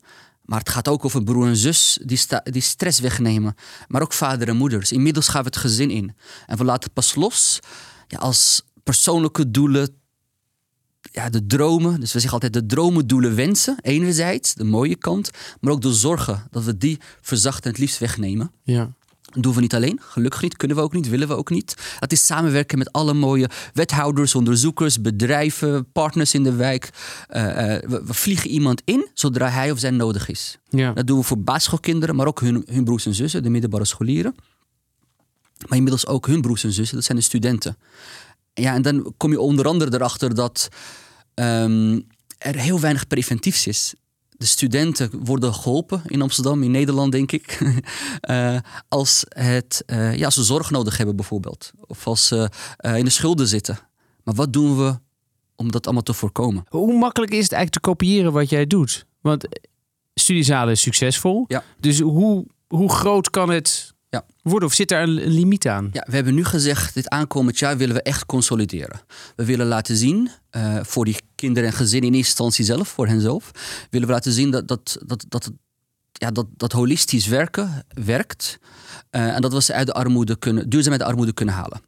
Maar 0.44 0.58
het 0.58 0.68
gaat 0.68 0.88
ook 0.88 1.04
over 1.04 1.22
broer 1.22 1.46
en 1.46 1.56
zus 1.56 1.98
die, 2.02 2.20
die 2.42 2.62
stress 2.62 3.00
wegnemen. 3.00 3.54
Maar 3.88 4.02
ook 4.02 4.12
vader 4.12 4.48
en 4.48 4.56
moeders. 4.56 4.92
Inmiddels 4.92 5.28
gaan 5.28 5.40
we 5.40 5.46
het 5.46 5.56
gezin 5.56 5.90
in. 5.90 6.16
En 6.46 6.56
we 6.56 6.64
laten 6.64 6.92
pas 6.92 7.14
los 7.14 7.58
ja, 8.08 8.18
als 8.18 8.62
persoonlijke 8.82 9.50
doelen, 9.50 9.88
ja, 11.00 11.30
de 11.30 11.46
dromen. 11.46 12.00
Dus 12.00 12.12
we 12.12 12.20
zeggen 12.20 12.32
altijd 12.32 12.52
de 12.52 12.66
dromen, 12.66 13.06
doelen, 13.06 13.34
wensen. 13.34 13.76
Enerzijds, 13.80 14.54
de 14.54 14.64
mooie 14.64 14.96
kant. 14.96 15.30
Maar 15.60 15.72
ook 15.72 15.82
de 15.82 15.92
zorgen, 15.92 16.46
dat 16.50 16.64
we 16.64 16.76
die 16.76 16.98
verzachten 17.20 17.64
en 17.64 17.70
het 17.70 17.78
liefst 17.78 17.98
wegnemen. 17.98 18.52
Ja. 18.62 18.92
Dat 19.34 19.42
doen 19.42 19.54
we 19.54 19.60
niet 19.60 19.74
alleen, 19.74 20.00
gelukkig 20.02 20.42
niet, 20.42 20.56
kunnen 20.56 20.76
we 20.76 20.82
ook 20.82 20.92
niet, 20.92 21.08
willen 21.08 21.28
we 21.28 21.36
ook 21.36 21.50
niet. 21.50 21.74
Dat 21.98 22.12
is 22.12 22.26
samenwerken 22.26 22.78
met 22.78 22.92
alle 22.92 23.14
mooie 23.14 23.50
wethouders, 23.72 24.34
onderzoekers, 24.34 25.00
bedrijven, 25.00 25.92
partners 25.92 26.34
in 26.34 26.42
de 26.42 26.52
wijk. 26.52 26.90
Eh, 27.28 27.74
eh, 27.74 27.82
we, 27.88 28.14
vliegen 28.14 28.50
iemand 28.50 28.82
in 28.84 29.08
zodra 29.14 29.48
hij 29.48 29.70
of 29.70 29.78
zij 29.78 29.90
nodig 29.90 30.28
is. 30.28 30.58
Ja. 30.68 30.92
Dat 30.92 31.06
doen 31.06 31.18
we 31.18 31.24
voor 31.24 31.38
basisschoolkinderen, 31.38 32.16
maar 32.16 32.26
ook 32.26 32.40
hun, 32.40 32.62
hun 32.66 32.84
broers 32.84 33.06
en 33.06 33.14
zussen, 33.14 33.42
de 33.42 33.50
middelbare 33.50 33.84
scholieren. 33.84 34.34
Maar 35.68 35.76
inmiddels 35.76 36.06
ook 36.06 36.26
hun 36.26 36.40
broers 36.40 36.64
en 36.64 36.72
zussen, 36.72 36.96
dat 36.96 37.04
zijn 37.04 37.18
de 37.18 37.24
studenten. 37.24 37.76
Ja, 38.54 38.74
en 38.74 38.82
dan 38.82 39.14
kom 39.16 39.30
je 39.30 39.40
onder 39.40 39.66
andere 39.66 39.94
erachter 39.94 40.34
dat 40.34 40.68
um, 41.34 42.06
er 42.38 42.54
heel 42.54 42.80
weinig 42.80 43.06
preventiefs 43.06 43.66
is 43.66 43.94
de 44.36 44.46
studenten 44.46 45.24
worden 45.24 45.54
geholpen 45.54 46.02
in 46.06 46.22
Amsterdam, 46.22 46.62
in 46.62 46.70
Nederland 46.70 47.12
denk 47.12 47.32
ik. 47.32 47.60
uh, 48.30 48.58
als, 48.88 49.24
het, 49.28 49.82
uh, 49.86 50.16
ja, 50.16 50.30
ze 50.30 50.44
zorg 50.44 50.70
nodig 50.70 50.96
hebben 50.96 51.16
bijvoorbeeld. 51.16 51.72
Of 51.86 52.06
als 52.06 52.26
ze 52.26 52.50
uh, 52.80 52.96
in 52.96 53.04
de 53.04 53.10
schulden 53.10 53.46
zitten. 53.46 53.78
Maar 54.22 54.34
wat 54.34 54.52
doen 54.52 54.76
we 54.76 54.98
om 55.56 55.70
dat 55.70 55.84
allemaal 55.84 56.02
te 56.02 56.12
voorkomen? 56.12 56.64
Hoe 56.68 56.98
makkelijk 56.98 57.32
is 57.32 57.42
het 57.42 57.52
eigenlijk 57.52 57.84
te 57.84 57.90
kopiëren 57.90 58.32
wat 58.32 58.48
jij 58.48 58.66
doet? 58.66 59.06
Want 59.20 59.48
studiezalen 60.14 60.72
is 60.72 60.80
succesvol. 60.80 61.44
Ja. 61.48 61.62
Dus 61.80 62.00
hoe, 62.00 62.46
hoe 62.68 62.90
groot 62.90 63.30
kan 63.30 63.50
het 63.50 63.93
ja. 64.14 64.24
worden? 64.42 64.68
Of 64.68 64.74
zit 64.74 64.88
daar 64.88 65.02
een 65.02 65.26
limiet 65.26 65.66
aan? 65.68 65.88
Ja, 65.92 66.06
we 66.08 66.14
hebben 66.14 66.34
nu 66.34 66.44
gezegd, 66.44 66.94
dit 66.94 67.08
aankomend 67.08 67.58
jaar 67.58 67.76
willen 67.76 67.94
we 67.94 68.02
echt 68.02 68.26
consolideren. 68.26 69.00
We 69.36 69.44
willen 69.44 69.66
laten 69.66 69.96
zien 69.96 70.30
uh, 70.56 70.78
voor 70.82 71.04
die 71.04 71.16
kinderen 71.34 71.68
en 71.68 71.74
gezinnen 71.74 72.10
in 72.10 72.16
eerste 72.16 72.30
instantie 72.30 72.64
zelf, 72.64 72.88
voor 72.88 73.06
henzelf, 73.06 73.50
willen 73.90 74.06
we 74.06 74.12
laten 74.12 74.32
zien 74.32 74.50
dat, 74.50 74.68
dat, 74.68 74.98
dat, 75.06 75.24
dat, 75.28 75.50
ja, 76.12 76.30
dat, 76.30 76.46
dat 76.56 76.72
holistisch 76.72 77.26
werken 77.26 77.84
werkt. 78.04 78.58
Uh, 79.10 79.34
en 79.34 79.40
dat 79.40 79.52
we 79.52 79.62
ze 79.62 79.74
uit 79.74 79.86
de 79.86 79.92
armoede 79.92 80.36
kunnen, 80.38 80.68
duurzaam 80.68 80.92
uit 80.92 81.00
de 81.00 81.06
armoede 81.06 81.32
kunnen 81.32 81.54
halen. 81.54 81.80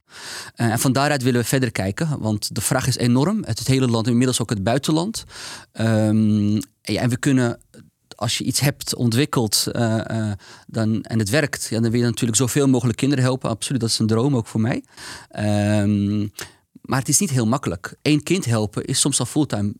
Uh, 0.56 0.70
en 0.70 0.78
van 0.78 0.92
daaruit 0.92 1.22
willen 1.22 1.40
we 1.40 1.46
verder 1.46 1.72
kijken, 1.72 2.18
want 2.18 2.54
de 2.54 2.60
vraag 2.60 2.86
is 2.86 2.96
enorm. 2.96 3.44
Het, 3.44 3.58
het 3.58 3.68
hele 3.68 3.88
land, 3.88 4.06
inmiddels 4.06 4.40
ook 4.40 4.50
het 4.50 4.62
buitenland. 4.62 5.24
Um, 5.80 6.60
ja, 6.82 7.00
en 7.00 7.08
we 7.08 7.16
kunnen 7.16 7.60
als 8.16 8.38
je 8.38 8.44
iets 8.44 8.60
hebt 8.60 8.94
ontwikkeld 8.94 9.66
uh, 9.72 10.00
uh, 10.10 10.32
dan, 10.66 11.02
en 11.02 11.18
het 11.18 11.30
werkt, 11.30 11.66
ja, 11.70 11.80
dan 11.80 11.90
wil 11.90 12.00
je 12.00 12.06
natuurlijk 12.06 12.38
zoveel 12.38 12.68
mogelijk 12.68 12.98
kinderen 12.98 13.24
helpen. 13.24 13.50
Absoluut, 13.50 13.80
dat 13.80 13.90
is 13.90 13.98
een 13.98 14.06
droom 14.06 14.36
ook 14.36 14.46
voor 14.46 14.60
mij. 14.60 14.84
Um, 15.80 16.30
maar 16.80 16.98
het 16.98 17.08
is 17.08 17.18
niet 17.18 17.30
heel 17.30 17.46
makkelijk. 17.46 17.94
Eén 18.02 18.22
kind 18.22 18.44
helpen 18.44 18.84
is 18.84 19.00
soms 19.00 19.20
al 19.20 19.26
fulltime 19.26 19.74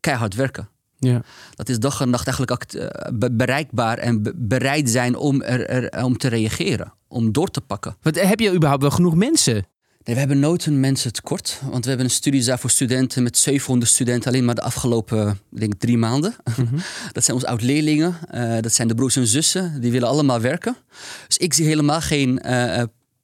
keihard 0.00 0.34
werken. 0.34 0.68
Ja. 0.98 1.22
Dat 1.54 1.68
is 1.68 1.78
dag 1.78 2.00
en 2.00 2.10
nacht 2.10 2.26
eigenlijk 2.26 2.72
eh, 2.72 3.28
bereikbaar 3.32 3.98
en 3.98 4.34
bereid 4.36 4.90
zijn 4.90 5.16
om, 5.16 5.42
er, 5.42 5.66
er, 5.66 6.04
om 6.04 6.18
te 6.18 6.28
reageren, 6.28 6.92
om 7.08 7.32
door 7.32 7.48
te 7.48 7.60
pakken. 7.60 7.96
Wat, 8.02 8.20
heb 8.20 8.40
je 8.40 8.54
überhaupt 8.54 8.82
wel 8.82 8.90
genoeg 8.90 9.14
mensen? 9.14 9.66
Nee, 10.04 10.14
we 10.14 10.20
hebben 10.20 10.38
nooit 10.38 10.66
een 10.66 10.80
mensen 10.80 11.12
tekort. 11.12 11.60
Want 11.70 11.82
we 11.82 11.88
hebben 11.88 12.06
een 12.06 12.12
studiezaal 12.12 12.58
voor 12.58 12.70
studenten 12.70 13.22
met 13.22 13.38
700 13.38 13.90
studenten 13.90 14.30
alleen 14.30 14.44
maar 14.44 14.54
de 14.54 14.62
afgelopen 14.62 15.40
denk, 15.48 15.74
drie 15.74 15.98
maanden. 15.98 16.34
Mhm. 16.56 16.76
Dat 17.12 17.24
zijn 17.24 17.36
onze 17.36 17.48
oud-leerlingen. 17.48 18.16
Uh, 18.34 18.56
dat 18.60 18.72
zijn 18.72 18.88
de 18.88 18.94
broers 18.94 19.16
en 19.16 19.26
zussen. 19.26 19.80
Die 19.80 19.90
willen 19.90 20.08
allemaal 20.08 20.40
werken. 20.40 20.76
Dus 21.26 21.36
ik 21.36 21.54
zie 21.54 21.66
helemaal 21.66 22.00
geen 22.00 22.42
uh, 22.46 22.82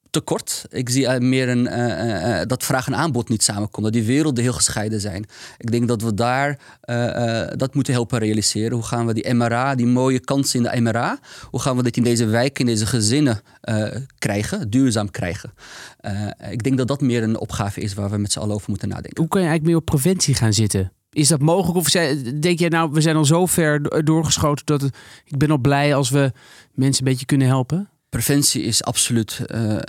tekort. 0.09 0.65
Ik 0.69 0.89
zie 0.89 1.03
uh, 1.03 1.17
meer 1.17 1.49
een, 1.49 1.67
uh, 1.67 2.41
dat 2.45 2.63
vraag 2.63 2.87
en 2.87 2.95
aanbod 2.95 3.29
niet 3.29 3.43
samenkomen. 3.43 3.91
Dat 3.91 4.01
die 4.01 4.13
werelden 4.13 4.43
heel 4.43 4.53
gescheiden 4.53 5.01
zijn. 5.01 5.25
Ik 5.57 5.71
denk 5.71 5.87
dat 5.87 6.01
we 6.01 6.13
daar 6.13 6.59
dat 7.55 7.73
moeten 7.73 7.93
helpen 7.93 8.19
realiseren. 8.19 8.71
Hoe 8.71 8.85
gaan 8.85 9.05
we 9.05 9.13
die 9.13 9.33
MRA, 9.33 9.75
die 9.75 9.85
mooie 9.85 10.19
kansen 10.19 10.65
in 10.65 10.71
de 10.71 10.81
MRA, 10.81 11.19
hoe 11.49 11.61
gaan 11.61 11.75
we 11.75 11.83
dit 11.83 11.97
in 11.97 12.03
deze 12.03 12.25
wijken, 12.25 12.65
in 12.65 12.71
deze 12.71 12.85
gezinnen 12.85 13.41
krijgen, 14.17 14.69
duurzaam 14.69 15.11
krijgen? 15.11 15.53
ik 16.51 16.63
denk 16.63 16.77
dat 16.77 16.87
dat 16.87 17.01
meer 17.01 17.23
een 17.23 17.39
opgave 17.39 17.81
is 17.81 17.93
waar 17.93 18.09
we 18.09 18.17
met 18.17 18.31
z'n 18.31 18.39
allen 18.39 18.55
over 18.55 18.69
moeten 18.69 18.89
nadenken. 18.89 19.17
Hoe 19.19 19.27
kan 19.27 19.41
je 19.41 19.47
eigenlijk 19.47 19.75
meer 19.75 19.85
op 19.85 19.99
preventie 19.99 20.35
gaan 20.35 20.53
zitten? 20.53 20.91
Is 21.11 21.27
dat 21.27 21.41
mogelijk? 21.41 21.77
Of 21.77 21.89
denk 22.39 22.59
je 22.59 22.69
nou, 22.69 22.91
we 22.91 23.01
zijn 23.01 23.15
al 23.15 23.25
zo 23.25 23.45
ver 23.45 24.03
doorgeschoten 24.05 24.65
dat 24.65 24.83
ik 25.23 25.37
ben 25.37 25.51
al 25.51 25.57
blij 25.57 25.95
als 25.95 26.09
we 26.09 26.31
mensen 26.73 27.05
een 27.05 27.11
beetje 27.11 27.25
kunnen 27.25 27.47
helpen? 27.47 27.89
Preventie 28.09 28.61
is 28.61 28.83
absoluut 28.83 29.41
uh, 29.47 29.71
uh, 29.71 29.79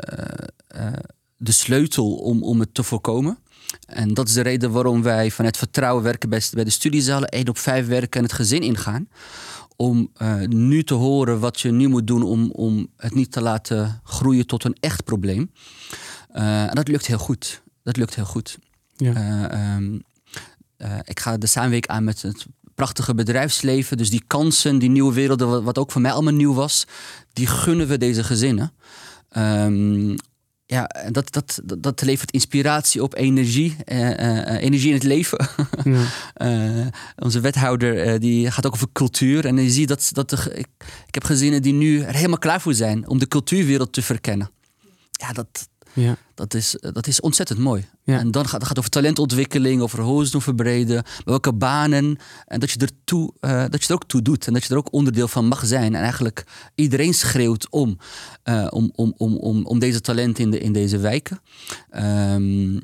de 1.37 1.53
sleutel 1.53 2.15
om, 2.15 2.43
om 2.43 2.61
het 2.61 2.75
te 2.75 2.83
voorkomen. 2.83 3.39
En 3.87 4.15
dat 4.15 4.29
is 4.29 4.35
de 4.35 4.41
reden 4.41 4.71
waarom 4.71 5.03
wij 5.03 5.31
vanuit 5.31 5.57
vertrouwen 5.57 6.03
werken 6.03 6.29
bij, 6.29 6.43
bij 6.53 6.65
de 6.65 6.71
studiezalen, 6.71 7.29
één 7.29 7.49
op 7.49 7.59
vijf 7.59 7.87
werken 7.87 8.21
en 8.21 8.27
het 8.27 8.33
gezin 8.33 8.63
ingaan. 8.63 9.09
Om 9.77 10.13
nu 10.49 10.85
te 10.85 10.95
horen 10.95 11.41
wat 11.41 11.61
je 11.61 11.71
nu 11.71 11.89
moet 11.89 12.07
doen 12.07 12.23
om, 12.23 12.51
om 12.51 12.89
het 12.97 13.15
niet 13.15 13.33
te 13.33 13.41
laten 13.41 14.01
groeien 14.05 14.47
tot 14.47 14.65
een 14.65 14.77
echt 14.81 15.05
probleem. 15.05 15.51
en 16.33 16.75
dat 16.75 16.89
lukt 16.89 17.07
heel 17.07 17.19
goed. 17.19 17.63
Dat 17.83 17.97
lukt 17.97 18.15
heel 18.15 18.25
goed. 18.25 18.59
Ja. 18.97 19.77
Um, 19.77 20.03
ik 21.05 21.21
ga 21.21 21.37
de 21.37 21.47
samenweek 21.47 21.87
aan 21.87 22.05
met 22.05 22.23
het 22.23 22.47
prachtige 22.75 23.15
bedrijfsleven. 23.15 23.97
Dus 23.97 24.11
die 24.11 24.23
kansen, 24.27 24.79
die 24.79 24.91
nieuwe 24.91 25.15
werelden, 25.15 25.65
wat 25.65 25.79
ook 25.79 25.93
voor 25.93 26.01
mij 26.01 26.13
allemaal 26.13 26.33
nieuw 26.33 26.55
was, 26.55 26.87
die 27.39 27.47
gunnen 27.47 27.89
we 27.89 27.99
deze 27.99 28.25
gezinnen. 28.25 28.73
Um, 29.37 30.17
ja, 30.67 30.91
dat, 31.11 31.33
dat, 31.33 31.61
dat, 31.65 31.83
dat 31.83 32.03
levert 32.03 32.31
inspiratie 32.31 33.03
op, 33.03 33.15
energie, 33.15 33.77
eh, 33.85 34.11
eh, 34.11 34.55
eh 34.55 34.63
energie 34.63 34.89
in 34.89 34.95
het 34.95 35.03
leven. 35.03 35.49
Ja. 35.85 36.05
uh, 36.37 36.87
onze 37.27 37.41
wethouder 37.41 38.21
die 38.21 38.51
gaat 38.51 38.67
ook 38.67 38.73
over 38.73 38.89
cultuur. 38.93 39.45
En 39.45 39.57
je 39.57 39.71
ziet 39.71 39.89
dat, 39.89 40.11
dat 40.13 40.31
de, 40.31 40.37
ik, 40.55 40.69
ik 41.07 41.15
heb 41.15 41.25
gezinnen 41.25 41.63
die 41.63 41.73
nu 41.73 42.01
er 42.01 42.15
helemaal 42.15 42.39
klaar 42.39 42.61
voor 42.61 42.75
zijn 42.75 43.09
om 43.09 43.19
de 43.19 43.29
cultuurwereld 43.29 43.93
te 43.93 44.03
verkennen. 44.03 44.51
Ja, 45.11 45.33
dat, 45.33 45.69
ja. 45.99 46.17
Dat, 46.35 46.55
is, 46.55 46.77
dat 46.81 47.07
is 47.07 47.21
ontzettend 47.21 47.59
mooi. 47.59 47.85
Ja. 48.03 48.19
En 48.19 48.31
dan 48.31 48.45
gaat 48.49 48.61
het 48.61 48.69
gaat 48.69 48.79
over 48.79 48.91
talentontwikkeling, 48.91 49.83
over 49.83 50.01
horizon 50.01 50.43
verbreden, 50.43 51.05
welke 51.25 51.53
banen. 51.53 52.19
En 52.47 52.61
dat 52.61 52.71
je, 52.71 52.79
er 52.79 52.91
toe, 53.05 53.33
uh, 53.41 53.65
dat 53.69 53.83
je 53.83 53.89
er 53.89 53.95
ook 53.95 54.07
toe 54.07 54.23
doet 54.23 54.47
en 54.47 54.53
dat 54.53 54.65
je 54.65 54.71
er 54.71 54.79
ook 54.79 54.93
onderdeel 54.93 55.29
van 55.29 55.47
mag 55.47 55.67
zijn. 55.67 55.95
En 55.95 56.03
eigenlijk 56.03 56.45
iedereen 56.75 57.15
schreeuwt 57.15 57.71
om, 57.71 57.99
uh, 58.45 58.67
om, 58.71 58.93
om, 58.95 59.15
om, 59.17 59.37
om, 59.37 59.67
om 59.67 59.79
deze 59.79 60.01
talenten 60.01 60.45
in, 60.45 60.51
de, 60.51 60.59
in 60.59 60.73
deze 60.73 60.99
wijken. 60.99 61.41
Um, 62.35 62.81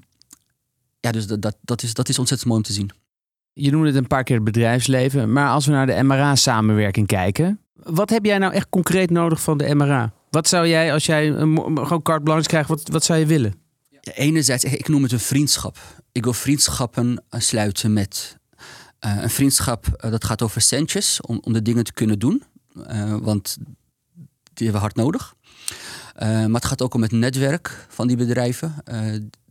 ja, 1.01 1.13
dus 1.13 1.27
dat, 1.27 1.43
dat, 1.43 1.57
dat, 1.63 1.83
is, 1.83 1.95
dat 1.95 2.09
is 2.09 2.19
ontzettend 2.19 2.51
mooi 2.51 2.63
om 2.63 2.67
te 2.67 2.73
zien. 2.73 2.91
Je 3.53 3.71
noemde 3.71 3.87
het 3.87 3.97
een 3.97 4.07
paar 4.07 4.25
keer 4.25 4.37
het 4.37 4.45
bedrijfsleven, 4.45 5.33
maar 5.33 5.49
als 5.49 5.67
we 5.67 5.73
naar 5.73 5.87
de 5.87 6.03
MRA-samenwerking 6.03 7.07
kijken, 7.07 7.61
wat 7.75 8.11
heb 8.11 8.25
jij 8.25 8.39
nou 8.39 8.53
echt 8.53 8.69
concreet 8.69 9.11
nodig 9.11 9.43
van 9.43 9.59
de 9.59 9.75
MRA? 9.75 10.13
Wat 10.35 10.49
zou 10.49 10.69
jij, 10.69 10.93
als 10.93 11.07
jij 11.07 11.29
een, 11.29 11.57
gewoon 11.77 12.03
carte 12.03 12.23
blanche 12.23 12.49
krijgt, 12.49 12.69
wat, 12.69 12.89
wat 12.89 13.05
zou 13.05 13.19
je 13.19 13.27
willen? 13.27 13.55
Ja, 13.89 14.13
enerzijds, 14.13 14.65
ik 14.65 14.89
noem 14.89 15.03
het 15.03 15.13
een 15.13 15.21
vriendschap. 15.21 15.79
Ik 16.13 16.25
wil 16.25 16.33
vriendschappen 16.33 17.25
eh, 17.29 17.41
sluiten 17.41 17.93
met 17.93 18.37
uh, 19.07 19.23
een 19.23 19.31
vriendschap 19.31 19.87
uh, 19.87 20.11
dat 20.11 20.25
gaat 20.25 20.43
over 20.43 20.61
centjes 20.61 21.21
om, 21.21 21.39
om 21.41 21.53
de 21.53 21.63
dingen 21.63 21.85
te 21.85 21.93
kunnen 21.93 22.19
doen. 22.19 22.43
Want 23.21 23.57
die 24.55 24.67
hebben 24.69 24.73
we 24.73 24.79
hard 24.79 24.97
nodig. 24.97 25.35
maar 26.19 26.61
het 26.61 26.65
gaat 26.65 26.83
ook 26.83 26.95
om 26.95 27.03
het 27.03 27.13
netwerk 27.13 27.87
van 27.89 28.07
die 28.07 28.17
bedrijven 28.17 28.75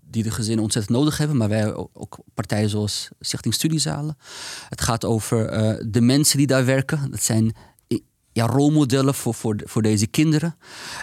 die 0.01 0.23
de 0.23 0.31
gezinnen 0.31 0.63
ontzettend 0.63 0.97
nodig 0.97 1.17
hebben. 1.17 1.37
Maar 1.37 1.49
wij 1.49 1.73
ook 1.73 2.19
partijen 2.33 2.69
zoals 2.69 3.09
Stichting 3.19 3.53
Studiezalen. 3.53 4.17
Het 4.69 4.81
gaat 4.81 5.05
over 5.05 5.47
de 5.91 6.01
mensen 6.01 6.37
die 6.37 6.47
daar 6.47 6.65
werken. 6.65 7.11
Dat 7.11 7.23
zijn 7.23 7.55
ja, 8.33 8.45
rolmodellen 8.45 9.13
voor, 9.13 9.33
voor, 9.33 9.55
voor 9.63 9.81
deze 9.81 10.07
kinderen. 10.07 10.55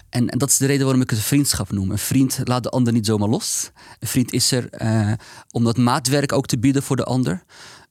En, 0.09 0.29
en, 0.29 0.38
dat 0.38 0.51
is 0.51 0.57
de 0.57 0.66
reden 0.66 0.85
waarom 0.85 1.03
ik 1.03 1.11
het 1.11 1.19
vriendschap 1.19 1.73
noem. 1.73 1.90
Een 1.90 1.99
vriend 1.99 2.40
laat 2.45 2.62
de 2.62 2.71
ander 2.71 2.93
niet 2.93 3.07
zomaar 3.07 3.29
los. 3.29 3.71
Een 3.99 4.09
vriend 4.09 4.33
is 4.33 4.53
er 4.53 4.69
uh, 4.83 5.12
om 5.51 5.64
dat 5.64 5.77
maatwerk 5.77 6.33
ook 6.33 6.47
te 6.47 6.59
bieden 6.59 6.83
voor 6.83 6.97
de 6.97 7.05
ander. 7.05 7.45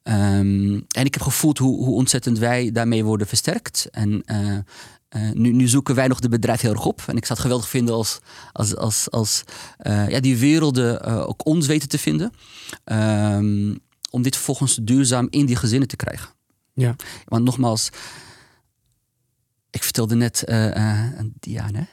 Um, 0.03 0.85
en 0.87 1.05
ik 1.05 1.13
heb 1.13 1.21
gevoeld 1.21 1.57
hoe, 1.57 1.85
hoe 1.85 1.95
ontzettend 1.95 2.37
wij 2.37 2.71
daarmee 2.71 3.03
worden 3.03 3.27
versterkt. 3.27 3.87
En 3.91 4.23
uh, 4.25 4.57
uh, 5.15 5.31
nu, 5.33 5.51
nu, 5.51 5.67
zoeken 5.67 5.95
wij 5.95 6.07
nog 6.07 6.19
de 6.19 6.29
bedrijf 6.29 6.61
heel 6.61 6.71
erg 6.71 6.85
op. 6.85 7.03
En 7.07 7.17
ik 7.17 7.25
zou 7.25 7.33
het 7.33 7.39
geweldig 7.39 7.69
vinden 7.69 7.95
als, 7.95 8.19
als, 8.51 8.75
als, 8.75 9.11
als 9.11 9.43
ja, 9.83 10.19
die 10.19 10.37
werelden 10.37 11.03
ook 11.27 11.45
ons 11.45 11.67
weten 11.67 11.89
te 11.89 11.97
vinden. 11.97 12.31
Um, 12.85 13.79
om 14.09 14.21
dit 14.21 14.35
vervolgens 14.35 14.79
duurzaam 14.81 15.27
in 15.29 15.45
die 15.45 15.55
gezinnen 15.55 15.87
te 15.87 15.95
krijgen. 15.95 16.29
Ja. 16.73 16.95
Want 17.25 17.43
nogmaals, 17.43 17.89
ik 19.71 19.83
vertelde 19.83 20.15
net 20.15 20.43
uh, 20.47 20.75
uh, 20.75 21.09
Diane 21.39 21.87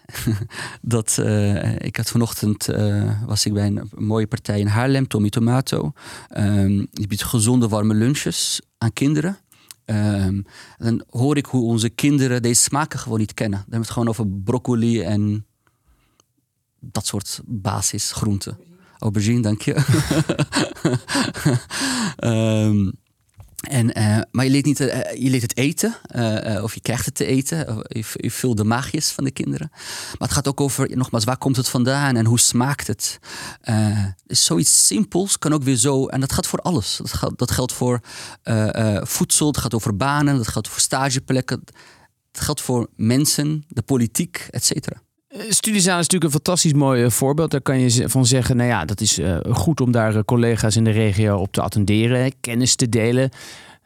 dat 0.83 1.17
uh, 1.21 1.75
ik 1.79 1.97
had 1.97 2.11
vanochtend 2.11 2.67
was 3.27 3.47
ik 3.47 3.53
bij 3.53 3.67
een 3.67 3.91
mooie 3.95 4.27
partij 4.27 4.61
in 4.61 4.67
Haarlem, 4.67 5.09
Tommy 5.09 5.31
Tomato. 5.31 5.93
Um, 6.37 6.87
die 6.91 7.07
biedt 7.07 7.23
gezonde 7.23 7.69
warme 7.69 7.95
lunches 7.95 8.61
aan 8.79 8.93
kinderen. 8.93 9.39
Um, 9.85 10.45
dan 10.79 11.05
hoor 11.11 11.37
ik 11.37 11.47
hoe 11.47 11.65
onze 11.65 11.89
kinderen 11.89 12.43
deze 12.43 12.63
smaken 12.63 12.99
gewoon 12.99 13.19
niet 13.19 13.35
kennen. 13.35 13.59
Dan 13.59 13.71
hebben 13.71 13.81
we 13.81 13.87
het 13.87 13.95
gewoon 13.95 14.09
over 14.09 14.29
broccoli 14.29 15.03
en 15.03 15.47
dat 16.81 17.07
soort 17.07 17.41
basisgroenten. 17.45 18.59
Aubergine, 18.99 19.41
dank 19.41 19.61
je. 19.61 19.75
um, 22.25 22.93
En, 23.57 23.99
uh, 23.99 24.19
maar 24.31 24.45
je 24.45 24.51
leert, 24.51 24.65
niet, 24.65 24.81
uh, 24.81 25.13
je 25.15 25.31
leert 25.31 25.43
het 25.43 25.57
eten, 25.57 25.95
uh, 26.17 26.63
of 26.63 26.75
je 26.75 26.81
krijgt 26.81 27.05
het 27.05 27.15
te 27.15 27.25
eten. 27.25 27.85
Je, 27.89 28.05
je, 28.13 28.31
vult 28.31 28.57
de 28.57 28.65
maagjes 28.65 29.11
van 29.11 29.25
de 29.25 29.31
kinderen. 29.31 29.69
Maar 29.71 30.29
het 30.29 30.33
gaat 30.33 30.49
ook 30.49 30.61
over, 30.61 30.97
nogmaals, 30.97 31.25
waar 31.25 31.39
komt 31.39 31.57
het 31.57 31.69
vandaan 31.69 32.17
en 32.17 32.27
hoe 32.27 32.39
smaakt 32.39 32.87
het? 32.87 33.19
Zoiets 34.27 34.87
simpels 34.87 35.39
kan 35.39 35.53
ook 35.53 35.63
weer 35.63 35.77
zo, 35.77 36.07
en 36.07 36.21
dat 36.21 36.33
gaat 36.33 36.47
voor 36.47 36.59
alles. 36.59 36.97
Dat, 36.97 37.13
gaat, 37.13 37.39
dat 37.39 37.51
geldt 37.51 37.73
voor 37.73 38.01
voedsel, 39.01 39.53
dat 39.53 39.63
gaat 39.63 39.75
over 39.75 39.97
banen, 39.97 40.37
dat 40.37 40.49
geldt 40.49 40.69
voor 40.69 40.81
stageplekken. 40.81 41.63
Het 42.33 42.45
geldt 42.45 42.61
voor 42.61 42.89
mensen, 42.97 43.65
de 43.69 43.83
politiek, 43.83 44.49
et 44.51 44.65
cetera. 44.65 45.06
Studiezaal 45.49 45.99
is 45.99 46.09
natuurlijk 46.09 46.25
een 46.25 46.41
fantastisch 46.41 46.73
mooi 46.73 47.11
voorbeeld. 47.11 47.51
Daar 47.51 47.61
kan 47.61 47.81
je 47.81 48.09
van 48.09 48.27
zeggen, 48.27 48.57
nou 48.57 48.69
ja, 48.69 48.85
dat 48.85 49.01
is 49.01 49.21
goed 49.51 49.81
om 49.81 49.93
daar 49.93 50.25
collega's 50.25 50.77
in 50.77 50.85
de 50.85 50.91
regio 50.91 51.37
op 51.37 51.53
te 51.53 51.63
attenderen, 51.63 52.33
kennis 52.41 52.75
te 52.75 52.89
delen. 52.89 53.31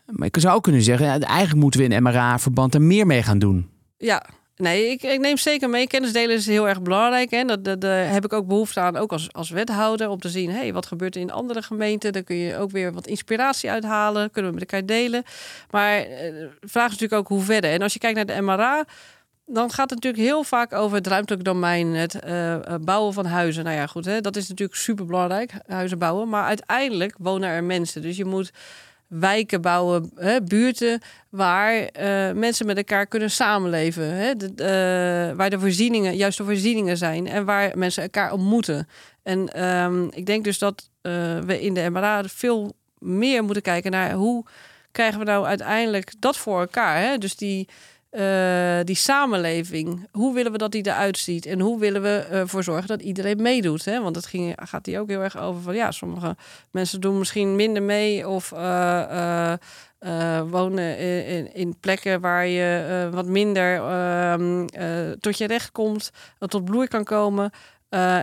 Maar 0.06 0.26
ik 0.26 0.36
zou 0.40 0.54
ook 0.56 0.62
kunnen 0.62 0.82
zeggen, 0.82 1.06
ja, 1.06 1.18
eigenlijk 1.18 1.60
moeten 1.60 1.80
we 1.80 1.94
in 1.94 2.02
MRA-verband 2.02 2.74
er 2.74 2.82
meer 2.82 3.06
mee 3.06 3.22
gaan 3.22 3.38
doen. 3.38 3.68
Ja, 3.96 4.26
Nee, 4.60 4.90
ik, 4.90 5.02
ik, 5.02 5.20
neem 5.20 5.36
zeker 5.36 5.70
mee. 5.70 5.86
Kennis 5.86 6.12
delen 6.12 6.36
is 6.36 6.46
heel 6.46 6.68
erg 6.68 6.82
belangrijk. 6.82 7.30
En 7.30 7.46
dat, 7.46 7.64
dat, 7.64 7.80
daar 7.80 8.12
heb 8.12 8.24
ik 8.24 8.32
ook 8.32 8.46
behoefte 8.46 8.80
aan, 8.80 8.96
ook 8.96 9.12
als, 9.12 9.32
als 9.32 9.50
wethouder, 9.50 10.08
om 10.08 10.18
te 10.18 10.28
zien, 10.28 10.50
hey, 10.50 10.72
wat 10.72 10.86
gebeurt 10.86 11.14
er 11.14 11.20
in 11.20 11.30
andere 11.30 11.62
gemeenten? 11.62 12.12
Daar 12.12 12.22
kun 12.22 12.36
je 12.36 12.56
ook 12.56 12.70
weer 12.70 12.92
wat 12.92 13.06
inspiratie 13.06 13.70
uithalen. 13.70 14.30
Kunnen 14.30 14.52
we 14.52 14.58
met 14.58 14.70
elkaar 14.72 14.86
delen. 14.86 15.22
Maar 15.70 15.98
de 16.00 16.50
vraag 16.60 16.86
is 16.86 16.90
natuurlijk 16.90 17.20
ook 17.20 17.28
hoe 17.28 17.42
verder. 17.42 17.70
En 17.70 17.82
als 17.82 17.92
je 17.92 17.98
kijkt 17.98 18.16
naar 18.16 18.26
de 18.36 18.42
MRA, 18.42 18.84
dan 19.52 19.70
gaat 19.70 19.90
het 19.90 20.02
natuurlijk 20.02 20.22
heel 20.22 20.44
vaak 20.44 20.72
over 20.72 20.96
het 20.96 21.06
ruimtelijk 21.06 21.44
domein, 21.44 21.86
het 21.86 22.18
uh, 22.26 22.56
bouwen 22.80 23.12
van 23.12 23.26
huizen. 23.26 23.64
Nou 23.64 23.76
ja, 23.76 23.86
goed, 23.86 24.04
hè, 24.04 24.20
dat 24.20 24.36
is 24.36 24.48
natuurlijk 24.48 24.78
super 24.78 25.06
belangrijk, 25.06 25.52
huizen 25.66 25.98
bouwen. 25.98 26.28
Maar 26.28 26.44
uiteindelijk 26.44 27.14
wonen 27.18 27.48
er 27.48 27.64
mensen. 27.64 28.02
Dus 28.02 28.16
je 28.16 28.24
moet 28.24 28.50
wijken 29.06 29.60
bouwen, 29.60 30.10
hè, 30.14 30.42
buurten 30.42 31.00
waar 31.28 31.74
uh, 31.74 32.32
mensen 32.32 32.66
met 32.66 32.76
elkaar 32.76 33.06
kunnen 33.06 33.30
samenleven. 33.30 34.14
Hè, 34.14 34.36
de, 34.36 35.32
waar 35.36 35.50
de 35.50 35.60
voorzieningen, 35.60 36.16
juist 36.16 36.38
de 36.38 36.44
voorzieningen 36.44 36.96
zijn 36.96 37.26
en 37.26 37.44
waar 37.44 37.78
mensen 37.78 38.02
elkaar 38.02 38.32
ontmoeten. 38.32 38.88
En 39.22 39.64
um, 39.64 40.08
ik 40.12 40.26
denk 40.26 40.44
dus 40.44 40.58
dat 40.58 40.90
we 41.46 41.58
in 41.60 41.74
de 41.74 41.90
MRA 41.90 42.24
veel 42.24 42.72
meer 42.98 43.44
moeten 43.44 43.62
kijken 43.62 43.90
naar 43.90 44.12
hoe 44.12 44.44
krijgen 44.92 45.18
we 45.18 45.24
nou 45.24 45.46
uiteindelijk 45.46 46.12
dat 46.18 46.36
voor 46.36 46.60
elkaar. 46.60 47.00
Hè? 47.00 47.18
Dus 47.18 47.36
die 47.36 47.68
uh, 48.10 48.80
die 48.84 48.96
samenleving, 48.96 50.08
hoe 50.12 50.34
willen 50.34 50.52
we 50.52 50.58
dat 50.58 50.72
die 50.72 50.86
eruit 50.86 51.18
ziet? 51.18 51.46
En 51.46 51.60
hoe 51.60 51.78
willen 51.78 52.02
we 52.02 52.26
ervoor 52.30 52.62
zorgen 52.62 52.86
dat 52.88 53.02
iedereen 53.02 53.42
meedoet? 53.42 53.84
Hè? 53.84 54.02
Want 54.02 54.16
het 54.16 54.26
ging, 54.26 54.54
gaat 54.56 54.86
hier 54.86 55.00
ook 55.00 55.08
heel 55.08 55.22
erg 55.22 55.38
over 55.38 55.62
van 55.62 55.74
ja, 55.74 55.90
sommige 55.90 56.36
mensen 56.70 57.00
doen 57.00 57.18
misschien 57.18 57.56
minder 57.56 57.82
mee 57.82 58.28
of 58.28 58.52
uh, 58.52 59.52
uh, 60.00 60.40
wonen 60.50 60.98
in, 61.26 61.54
in, 61.54 61.76
plekken 61.80 62.20
waar 62.20 62.46
je 62.46 63.08
wat 63.12 63.26
minder 63.26 63.76
ehm, 63.76 64.66
tot 65.20 65.38
je 65.38 65.46
recht 65.46 65.72
komt, 65.72 66.10
tot 66.38 66.64
bloei 66.64 66.86
kan 66.86 67.04
komen. 67.04 67.50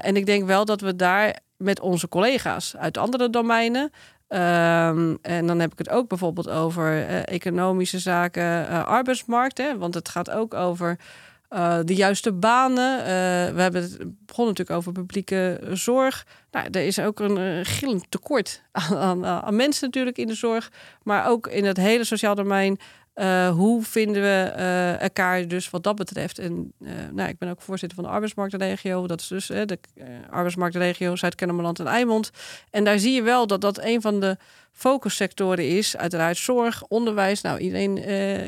en 0.02 0.16
ik 0.16 0.26
denk 0.26 0.46
wel 0.46 0.66
dat 0.66 0.82
we 0.82 0.96
daar 0.96 1.40
met 1.58 1.80
onze 1.80 2.08
collega's 2.08 2.76
uit 2.76 2.98
andere 2.98 3.30
domeinen 3.30 3.92
Ehm, 4.28 5.16
en 5.22 5.48
dan 5.48 5.60
heb 5.60 5.72
ik 5.72 5.78
het 5.78 5.90
ook 5.90 6.08
bijvoorbeeld 6.08 6.50
over 6.50 6.94
uh, 6.94 7.28
economische 7.28 8.00
zaken, 8.00 8.44
uh, 8.44 8.86
arbeidsmarkt. 8.86 9.58
Hè, 9.58 9.78
want 9.78 9.94
het 9.94 10.10
gaat 10.10 10.30
ook 10.30 10.54
over 10.54 11.00
uh, 11.50 11.80
de 11.84 11.96
juiste 11.96 12.34
banen. 12.34 13.04
we 13.56 13.62
hebben 13.62 13.82
het 13.82 13.98
begonnen 14.26 14.54
natuurlijk 14.54 14.70
over 14.70 14.92
publieke 14.92 15.60
zorg. 15.72 16.26
Nou, 16.52 16.68
er 16.72 16.86
is 16.86 17.00
ook 17.00 17.20
een 17.20 17.66
gillend 17.66 18.06
tekort 18.10 18.62
aan, 18.72 18.98
aan, 18.98 19.26
aan, 19.26 19.56
mensen 19.56 19.86
natuurlijk 19.86 20.18
in 20.18 20.28
de 20.28 20.36
zorg. 20.36 20.72
Maar 21.04 21.28
ook 21.28 21.48
in 21.48 21.66
het 21.66 21.78
hele 21.78 22.04
sociaal 22.04 22.36
domein 22.36 22.80
uh, 23.20 23.50
hoe 23.50 23.84
vinden 23.84 24.22
we 24.22 24.54
uh, 24.58 25.02
elkaar 25.02 25.48
dus 25.48 25.70
wat 25.70 25.84
dat 25.84 25.96
betreft? 25.96 26.40
En 26.40 26.74
uh, 26.80 26.90
nou, 27.12 27.30
ik 27.30 27.38
ben 27.38 27.50
ook 27.50 27.62
voorzitter 27.62 27.98
van 27.98 28.08
de 28.08 28.14
arbeidsmarktregio. 28.14 29.08
Dat 29.08 29.22
is 29.22 29.28
dus 29.28 29.48
de 29.48 29.80
arbeidsmarktregio 30.30 31.16
Zuid-Kennemerland 31.16 31.80
en 31.80 31.88
Eimond. 31.88 32.32
En 32.70 32.84
daar 32.84 33.00
zie 33.00 33.14
je 33.14 33.22
wel 33.22 33.48
dat 33.48 33.62
dat 33.62 33.84
een 33.84 34.02
van 34.02 34.20
de 34.20 34.38
focussectoren 34.72 35.70
is. 35.78 35.98
Uiteraard 35.98 36.38
zorg, 36.38 36.84
onderwijs. 36.84 37.42
Nou, 37.42 37.60
iedereen 37.60 38.04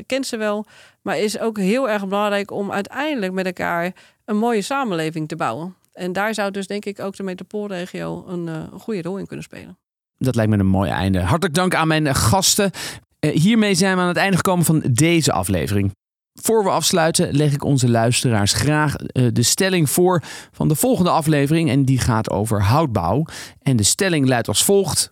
kent 0.06 0.26
ze 0.26 0.36
wel. 0.36 0.66
Maar 1.02 1.18
is 1.18 1.38
ook 1.38 1.58
heel 1.58 1.88
erg 1.88 2.08
belangrijk 2.08 2.50
om 2.50 2.72
uiteindelijk 2.72 3.32
met 3.32 3.46
elkaar 3.46 3.92
een 4.24 4.38
mooie 4.38 4.62
samenleving 4.62 5.28
te 5.28 5.36
bouwen. 5.36 5.74
En 5.92 6.12
daar 6.12 6.34
zou 6.34 6.50
dus 6.50 6.66
denk 6.66 6.84
ik 6.84 7.00
ook 7.00 7.16
de 7.16 7.22
metropoolregio 7.22 8.24
een, 8.26 8.46
een 8.46 8.80
goede 8.80 9.02
rol 9.02 9.18
in 9.18 9.26
kunnen 9.26 9.44
spelen. 9.44 9.78
Dat 10.18 10.34
lijkt 10.34 10.50
me 10.50 10.58
een 10.58 10.66
mooi 10.66 10.90
einde. 10.90 11.20
Hartelijk 11.20 11.54
dank 11.54 11.74
aan 11.74 11.88
mijn 11.88 12.14
gasten. 12.14 12.70
Eh, 13.20 13.40
hiermee 13.40 13.74
zijn 13.74 13.96
we 13.96 14.02
aan 14.02 14.08
het 14.08 14.16
einde 14.16 14.36
gekomen 14.36 14.64
van 14.64 14.82
deze 14.90 15.32
aflevering. 15.32 15.92
Voor 16.40 16.64
we 16.64 16.70
afsluiten 16.70 17.32
leg 17.32 17.52
ik 17.52 17.64
onze 17.64 17.88
luisteraars 17.88 18.52
graag 18.52 18.96
eh, 18.96 19.26
de 19.32 19.42
stelling 19.42 19.90
voor 19.90 20.22
van 20.52 20.68
de 20.68 20.74
volgende 20.74 21.10
aflevering. 21.10 21.70
En 21.70 21.84
die 21.84 21.98
gaat 21.98 22.30
over 22.30 22.62
houtbouw. 22.62 23.24
En 23.62 23.76
de 23.76 23.82
stelling 23.82 24.28
luidt 24.28 24.48
als 24.48 24.64
volgt. 24.64 25.10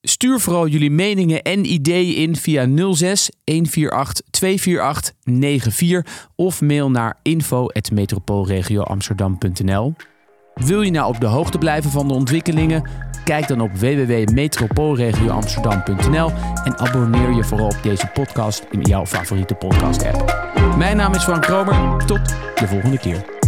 Stuur 0.00 0.40
vooral 0.40 0.66
jullie 0.66 0.90
meningen 0.90 1.42
en 1.42 1.72
ideeën 1.72 2.14
in 2.14 2.36
via 2.36 2.68
06 2.94 3.30
148 3.44 4.20
248 4.30 5.74
94 5.74 6.28
of 6.36 6.60
mail 6.60 6.90
naar 6.90 7.18
info@metropoolregioamsterdam.nl. 7.22 9.94
Wil 10.54 10.82
je 10.82 10.90
nou 10.90 11.08
op 11.08 11.20
de 11.20 11.26
hoogte 11.26 11.58
blijven 11.58 11.90
van 11.90 12.08
de 12.08 12.14
ontwikkelingen? 12.14 12.82
Kijk 13.24 13.48
dan 13.48 13.60
op 13.60 13.70
www.metropoolregioamsterdam.nl 13.72 16.30
en 16.64 16.78
abonneer 16.78 17.34
je 17.34 17.44
vooral 17.44 17.66
op 17.66 17.78
deze 17.82 18.06
podcast 18.06 18.66
in 18.70 18.80
jouw 18.80 19.06
favoriete 19.06 19.54
podcast 19.54 20.06
app. 20.06 20.48
Mijn 20.76 20.96
naam 20.96 21.14
is 21.14 21.22
Frank 21.22 21.42
Kromer. 21.42 22.04
Tot 22.06 22.20
de 22.54 22.66
volgende 22.66 22.98
keer. 22.98 23.39